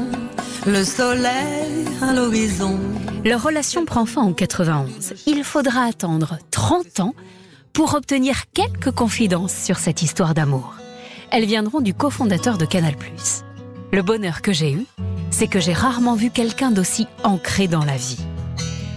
le 0.66 0.84
soleil 0.84 1.86
à 2.02 2.14
l'horizon. 2.14 2.80
Leur 3.26 3.44
relation 3.44 3.86
prend 3.86 4.06
fin 4.06 4.22
en 4.22 4.34
91. 4.34 5.14
Il 5.26 5.44
faudra 5.44 5.84
attendre 5.84 6.38
30 6.52 7.00
ans 7.00 7.16
pour 7.72 7.96
obtenir 7.96 8.44
quelques 8.54 8.92
confidences 8.92 9.56
sur 9.56 9.78
cette 9.78 10.02
histoire 10.02 10.34
d'amour. 10.34 10.76
Elles 11.32 11.46
viendront 11.46 11.82
du 11.82 11.94
cofondateur 11.94 12.58
de 12.58 12.66
Canal+. 12.66 12.94
Le 13.92 14.02
bonheur 14.02 14.42
que 14.42 14.52
j'ai 14.52 14.72
eu, 14.72 14.86
c'est 15.32 15.48
que 15.48 15.60
j'ai 15.60 15.74
rarement 15.74 16.16
vu 16.16 16.30
quelqu'un 16.30 16.70
d'aussi 16.70 17.08
ancré 17.24 17.68
dans 17.68 17.84
la 17.84 17.96
vie. 17.96 18.20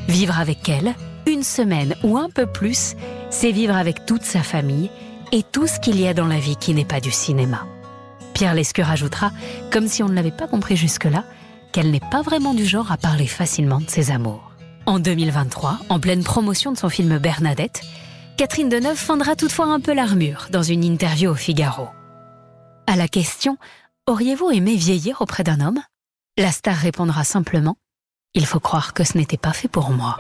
Vivre 0.09 0.39
avec 0.39 0.69
elle, 0.69 0.95
une 1.27 1.43
semaine 1.43 1.95
ou 2.03 2.19
un 2.19 2.29
peu 2.29 2.47
plus, 2.47 2.95
c'est 3.31 3.51
vivre 3.51 3.75
avec 3.75 4.05
toute 4.07 4.23
sa 4.23 4.43
famille 4.43 4.91
et 5.33 5.43
tout 5.43 5.67
ce 5.67 5.81
qu'il 5.81 6.01
y 6.01 6.07
a 6.07 6.15
dans 6.15 6.27
la 6.27 6.39
vie 6.39 6.57
qui 6.57 6.75
n'est 6.75 6.85
pas 6.85 7.01
du 7.01 7.11
cinéma. 7.11 7.67
Pierre 8.35 8.55
Lescure 8.55 8.91
ajoutera, 8.91 9.31
comme 9.73 9.89
si 9.89 10.03
on 10.03 10.09
ne 10.09 10.15
l'avait 10.15 10.31
pas 10.31 10.47
compris 10.47 10.77
jusque-là, 10.77 11.25
qu'elle 11.73 11.91
n'est 11.91 12.01
pas 12.11 12.23
vraiment 12.23 12.55
du 12.55 12.65
genre 12.65 12.93
à 12.93 12.97
parler 12.97 13.27
facilement 13.27 13.81
de 13.81 13.89
ses 13.89 14.11
amours. 14.11 14.53
En 14.87 14.99
2023, 14.99 15.79
en 15.89 16.01
pleine 16.01 16.23
promotion 16.23 16.73
de 16.73 16.79
son 16.79 16.89
film 16.89 17.19
Bernadette, 17.19 17.83
Catherine 18.37 18.69
Deneuve 18.69 18.97
fendra 18.97 19.35
toutefois 19.35 19.67
un 19.67 19.81
peu 19.81 19.95
l'armure 19.95 20.49
dans 20.51 20.63
une 20.63 20.85
interview 20.85 21.31
au 21.31 21.35
Figaro. 21.35 21.89
À 22.87 22.97
la 22.97 23.09
question 23.09 23.57
Auriez-vous 24.07 24.51
aimé 24.51 24.77
vieillir 24.77 25.21
auprès 25.21 25.43
d'un 25.43 25.61
homme? 25.61 25.81
La 26.39 26.53
star 26.53 26.77
répondra 26.77 27.25
simplement 27.25 27.77
Il 28.35 28.47
faut 28.47 28.61
croire 28.61 28.95
que 28.95 29.03
ce 29.03 29.19
n'était 29.19 29.37
pas 29.37 29.53
fait 29.53 29.69
pour 29.69 29.91
moi. 29.91 30.19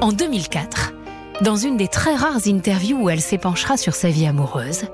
En 0.00 0.12
2004, 0.12 0.94
dans 1.42 1.56
une 1.56 1.76
des 1.76 1.88
très 1.88 2.14
rares 2.14 2.46
interviews 2.46 2.98
où 2.98 3.08
elle 3.08 3.20
s'épanchera 3.20 3.76
sur 3.76 3.94
sa 3.94 4.10
vie 4.10 4.26
amoureuse, 4.26 4.84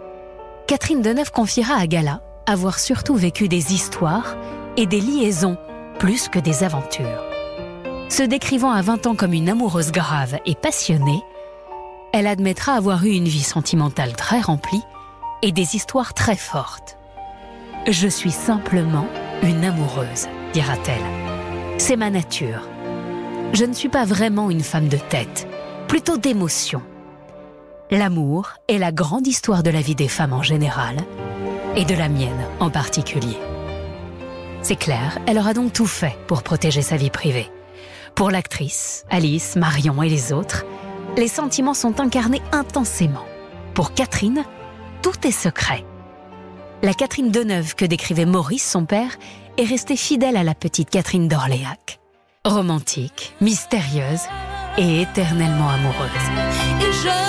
Catherine 0.66 1.02
Deneuve 1.02 1.32
confiera 1.32 1.74
à 1.74 1.86
Gala 1.86 2.20
avoir 2.46 2.78
surtout 2.78 3.16
vécu 3.16 3.48
des 3.48 3.74
histoires 3.74 4.36
et 4.76 4.86
des 4.86 5.00
liaisons 5.00 5.56
plus 5.98 6.28
que 6.28 6.38
des 6.38 6.62
aventures. 6.62 7.24
Se 8.08 8.22
décrivant 8.22 8.70
à 8.70 8.82
20 8.82 9.08
ans 9.08 9.14
comme 9.16 9.32
une 9.32 9.48
amoureuse 9.48 9.90
grave 9.90 10.38
et 10.46 10.54
passionnée, 10.54 11.22
elle 12.12 12.28
admettra 12.28 12.74
avoir 12.74 13.04
eu 13.04 13.10
une 13.10 13.26
vie 13.26 13.42
sentimentale 13.42 14.14
très 14.14 14.40
remplie 14.40 14.82
et 15.42 15.50
des 15.50 15.74
histoires 15.74 16.14
très 16.14 16.36
fortes. 16.36 16.96
Je 17.88 18.06
suis 18.06 18.30
simplement 18.30 19.06
une 19.42 19.64
amoureuse, 19.64 20.28
dira-t-elle. 20.52 21.78
C'est 21.78 21.96
ma 21.96 22.10
nature. 22.10 22.62
Je 23.52 23.64
ne 23.64 23.72
suis 23.72 23.88
pas 23.88 24.04
vraiment 24.04 24.50
une 24.50 24.62
femme 24.62 24.88
de 24.88 24.96
tête, 24.96 25.48
plutôt 25.88 26.16
d'émotion. 26.16 26.82
L'amour 27.90 28.54
est 28.68 28.78
la 28.78 28.92
grande 28.92 29.26
histoire 29.26 29.62
de 29.62 29.70
la 29.70 29.80
vie 29.80 29.94
des 29.94 30.08
femmes 30.08 30.32
en 30.32 30.42
général 30.42 30.96
et 31.76 31.84
de 31.84 31.94
la 31.94 32.08
mienne 32.08 32.46
en 32.58 32.70
particulier. 32.70 33.38
C'est 34.62 34.76
clair, 34.76 35.18
elle 35.26 35.38
aura 35.38 35.54
donc 35.54 35.72
tout 35.72 35.86
fait 35.86 36.16
pour 36.26 36.42
protéger 36.42 36.82
sa 36.82 36.96
vie 36.96 37.10
privée. 37.10 37.50
Pour 38.16 38.30
l'actrice, 38.30 39.04
Alice, 39.10 39.54
Marion 39.54 40.02
et 40.02 40.08
les 40.08 40.32
autres, 40.32 40.64
les 41.16 41.28
sentiments 41.28 41.74
sont 41.74 42.00
incarnés 42.00 42.42
intensément. 42.50 43.24
Pour 43.74 43.94
Catherine, 43.94 44.44
tout 45.02 45.26
est 45.26 45.30
secret. 45.30 45.84
La 46.82 46.94
Catherine 46.94 47.30
Deneuve 47.30 47.74
que 47.74 47.84
décrivait 47.84 48.24
Maurice, 48.24 48.68
son 48.68 48.86
père, 48.86 49.16
est 49.56 49.64
restée 49.64 49.96
fidèle 49.96 50.36
à 50.36 50.44
la 50.44 50.54
petite 50.54 50.90
Catherine 50.90 51.28
d'Orléac. 51.28 52.00
Romantique, 52.44 53.34
mystérieuse 53.40 54.22
et 54.78 55.02
éternellement 55.02 55.70
amoureuse. 55.70 57.25